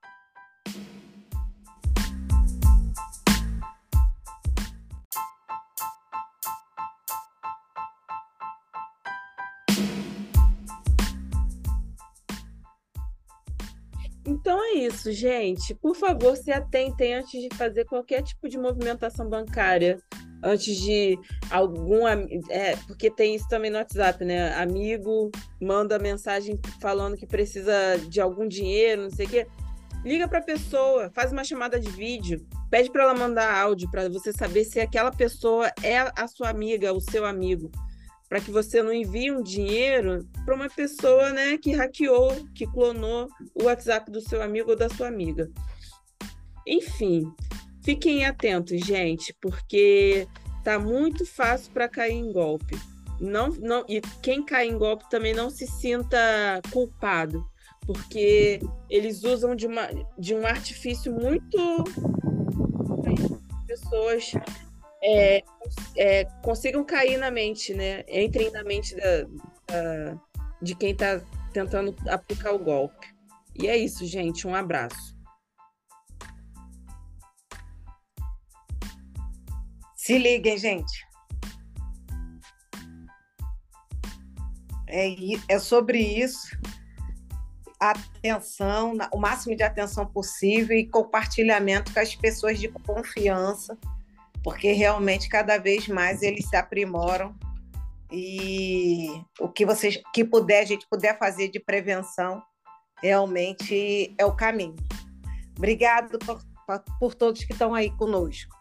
Então 14.27 14.63
é 14.65 14.73
isso, 14.75 15.13
gente. 15.13 15.75
Por 15.75 15.95
favor, 15.95 16.37
se 16.37 16.53
atentem 16.53 17.15
antes 17.15 17.41
de 17.41 17.55
fazer 17.57 17.85
qualquer 17.85 18.23
tipo 18.23 18.49
de 18.49 18.59
movimentação 18.59 19.29
bancária 19.29 20.01
antes 20.43 20.77
de 20.77 21.19
algum. 21.51 22.07
É, 22.49 22.77
porque 22.87 23.11
tem 23.11 23.35
isso 23.35 23.49
também 23.49 23.71
no 23.71 23.79
WhatsApp, 23.79 24.25
né? 24.25 24.55
Amigo 24.55 25.31
manda 25.61 25.99
mensagem 25.99 26.59
falando 26.81 27.17
que 27.17 27.27
precisa 27.27 27.99
de 28.09 28.21
algum 28.21 28.47
dinheiro, 28.47 29.03
não 29.03 29.11
sei 29.11 29.27
o 29.27 29.29
quê. 29.29 29.47
Liga 30.05 30.27
para 30.27 30.39
a 30.39 30.43
pessoa, 30.43 31.11
faz 31.11 31.31
uma 31.31 31.45
chamada 31.45 31.79
de 31.79 31.91
vídeo, 31.91 32.47
pede 32.71 32.91
para 32.91 33.03
ela 33.03 33.15
mandar 33.15 33.55
áudio 33.55 33.91
para 33.91 34.09
você 34.09 34.33
saber 34.33 34.65
se 34.65 34.81
aquela 34.81 35.11
pessoa 35.11 35.71
é 35.83 35.99
a 36.17 36.27
sua 36.27 36.49
amiga, 36.49 36.91
o 36.95 37.01
seu 37.01 37.27
amigo, 37.27 37.71
para 38.27 38.41
que 38.41 38.51
você 38.51 38.83
não 38.83 38.95
envie 38.95 39.31
um 39.31 39.43
dinheiro 39.43 40.27
para 40.47 40.55
uma 40.55 40.71
pessoa, 40.71 41.31
né, 41.31 41.59
que 41.59 41.73
hackeou, 41.73 42.47
que 42.55 42.67
clonou 42.67 43.29
o 43.55 43.65
WhatsApp 43.65 44.11
do 44.11 44.23
seu 44.23 44.41
amigo 44.41 44.71
ou 44.71 44.77
da 44.77 44.89
sua 44.89 45.09
amiga. 45.09 45.51
Enfim, 46.67 47.31
Fiquem 47.83 48.25
atentos, 48.25 48.81
gente, 48.81 49.35
porque 49.41 50.27
tá 50.63 50.79
muito 50.79 51.25
fácil 51.25 51.73
para 51.73 51.89
cair 51.89 52.15
em 52.15 52.33
golpe. 52.33 52.77
Não, 53.21 53.49
não, 53.49 53.85
e 53.89 54.01
quem 54.23 54.45
cai 54.45 54.67
em 54.67 54.79
golpe 54.79 55.09
também 55.11 55.35
não 55.35 55.51
se 55.51 55.67
sinta 55.67 56.19
culpado, 56.73 57.45
porque 57.87 58.61
eles 58.89 59.25
usam 59.25 59.55
de, 59.55 59.67
uma, 59.67 59.89
de 60.19 60.35
um 60.35 60.47
artifício 60.47 61.13
muito 61.13 61.85
pessoas 63.67 64.33
é, 65.03 65.43
é, 65.97 66.25
consigam 66.43 66.85
cair 66.85 67.17
na 67.19 67.31
mente, 67.31 67.73
né? 67.73 68.05
Entrem 68.09 68.51
na 68.51 68.65
mente 68.65 68.97
da, 68.97 69.23
da, 69.67 70.21
de 70.61 70.75
quem 70.75 70.91
está 70.91 71.21
tentando 71.53 71.95
aplicar 72.09 72.53
o 72.53 72.59
golpe. 72.59 73.07
E 73.55 73.69
é 73.69 73.77
isso, 73.77 74.05
gente. 74.07 74.47
Um 74.47 74.55
abraço. 74.55 75.17
Se 80.01 80.17
liguem, 80.17 80.57
gente. 80.57 81.07
É, 84.89 85.15
é 85.47 85.59
sobre 85.59 85.99
isso. 86.01 86.59
Atenção, 87.79 88.97
o 89.13 89.19
máximo 89.19 89.55
de 89.55 89.63
atenção 89.63 90.07
possível 90.07 90.75
e 90.75 90.89
compartilhamento 90.89 91.93
com 91.93 92.01
as 92.01 92.17
pessoas 92.17 92.59
de 92.59 92.69
confiança, 92.69 93.77
porque 94.43 94.73
realmente 94.73 95.29
cada 95.29 95.59
vez 95.59 95.87
mais 95.87 96.23
eles 96.23 96.49
se 96.49 96.57
aprimoram 96.57 97.39
e 98.11 99.07
o 99.39 99.51
que 99.51 99.67
vocês 99.67 100.01
que 100.15 100.25
puder 100.25 100.63
a 100.63 100.67
gente 100.67 100.87
puder 100.89 101.19
fazer 101.19 101.49
de 101.51 101.61
prevenção 101.61 102.43
realmente 103.03 104.15
é 104.17 104.25
o 104.25 104.35
caminho. 104.35 104.77
Obrigado 105.59 106.19
por, 106.21 106.43
por 106.99 107.15
todos 107.15 107.45
que 107.45 107.53
estão 107.53 107.75
aí 107.75 107.91
conosco. 107.99 108.60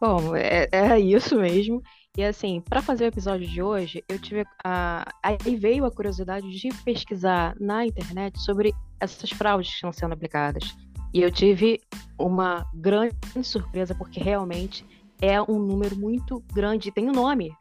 Bom, 0.00 0.36
é, 0.36 0.68
é 0.70 0.98
isso 1.00 1.36
mesmo. 1.36 1.82
E 2.16 2.24
assim, 2.24 2.62
para 2.62 2.80
fazer 2.80 3.04
o 3.04 3.08
episódio 3.08 3.46
de 3.46 3.62
hoje, 3.62 4.02
eu 4.08 4.18
tive 4.18 4.44
a. 4.64 5.04
Aí 5.22 5.56
veio 5.56 5.84
a 5.84 5.90
curiosidade 5.90 6.48
de 6.50 6.68
pesquisar 6.82 7.54
na 7.60 7.84
internet 7.84 8.40
sobre 8.40 8.72
essas 8.98 9.30
fraudes 9.30 9.68
que 9.68 9.74
estão 9.74 9.92
sendo 9.92 10.14
aplicadas. 10.14 10.74
E 11.12 11.20
eu 11.20 11.30
tive 11.30 11.80
uma 12.18 12.64
grande 12.74 13.14
surpresa, 13.42 13.94
porque 13.94 14.18
realmente 14.18 14.84
é 15.20 15.40
um 15.40 15.58
número 15.58 15.96
muito 15.96 16.42
grande, 16.52 16.90
tem 16.90 17.08
um 17.08 17.12
nome. 17.12 17.52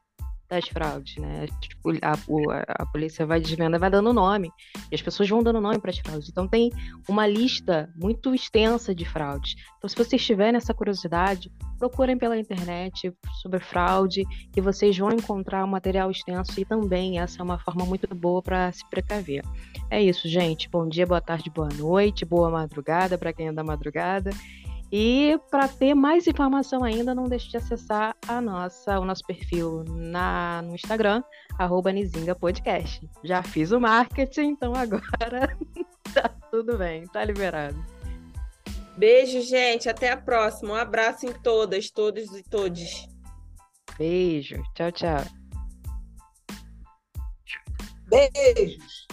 Das 0.49 0.67
fraudes, 0.67 1.17
né? 1.17 1.47
Tipo, 1.59 1.91
a, 2.01 2.13
a, 2.13 2.83
a, 2.83 2.85
polícia 2.85 3.25
vai 3.25 3.39
desvenda, 3.39 3.79
vai 3.79 3.89
dando 3.89 4.13
nome, 4.13 4.51
e 4.91 4.95
as 4.95 5.01
pessoas 5.01 5.27
vão 5.27 5.41
dando 5.41 5.59
nome 5.59 5.79
para 5.79 5.91
as 5.91 5.97
fraudes. 5.97 6.29
Então 6.29 6.47
tem 6.47 6.71
uma 7.07 7.25
lista 7.25 7.89
muito 7.95 8.33
extensa 8.33 8.93
de 8.93 9.05
fraudes. 9.05 9.55
Então, 9.77 9.89
se 9.89 9.95
vocês 9.95 10.23
tiverem 10.23 10.57
essa 10.57 10.73
curiosidade, 10.73 11.51
procurem 11.79 12.17
pela 12.17 12.37
internet 12.37 13.13
sobre 13.41 13.59
fraude, 13.59 14.23
e 14.55 14.61
vocês 14.61 14.97
vão 14.97 15.11
encontrar 15.11 15.63
um 15.63 15.67
material 15.67 16.11
extenso, 16.11 16.59
e 16.59 16.65
também 16.65 17.19
essa 17.19 17.41
é 17.41 17.43
uma 17.43 17.59
forma 17.59 17.85
muito 17.85 18.13
boa 18.15 18.41
para 18.41 18.71
se 18.71 18.87
precaver. 18.89 19.43
É 19.89 20.01
isso, 20.01 20.27
gente. 20.27 20.69
Bom 20.69 20.87
dia, 20.87 21.05
boa 21.05 21.21
tarde, 21.21 21.49
boa 21.49 21.69
noite, 21.69 22.25
boa 22.25 22.49
madrugada 22.49 23.17
para 23.17 23.33
quem 23.33 23.47
é 23.47 23.53
da 23.53 23.63
madrugada. 23.63 24.31
E 24.97 25.37
para 25.51 25.67
ter 25.67 25.93
mais 25.93 26.25
informação 26.25 26.81
ainda, 26.81 27.13
não 27.13 27.25
deixe 27.25 27.49
de 27.49 27.57
acessar 27.57 28.15
a 28.25 28.39
nossa, 28.39 28.97
o 28.97 29.03
nosso 29.03 29.25
perfil 29.25 29.83
na, 29.83 30.61
no 30.61 30.73
Instagram, 30.73 31.21
arroba 31.59 31.91
Nizinga 31.91 32.33
Podcast. 32.33 33.05
Já 33.21 33.43
fiz 33.43 33.73
o 33.73 33.79
marketing, 33.81 34.51
então 34.51 34.73
agora 34.73 35.53
tá 36.15 36.29
tudo 36.49 36.77
bem, 36.77 37.05
tá 37.07 37.25
liberado. 37.25 37.75
Beijo, 38.95 39.41
gente. 39.41 39.89
Até 39.89 40.13
a 40.13 40.15
próxima. 40.15 40.71
Um 40.71 40.75
abraço 40.77 41.25
em 41.25 41.33
todas, 41.33 41.91
todos 41.91 42.33
e 42.33 42.41
todes. 42.41 43.05
Beijo. 43.97 44.63
Tchau, 44.75 44.93
tchau. 44.93 45.25
Beijos. 48.07 49.05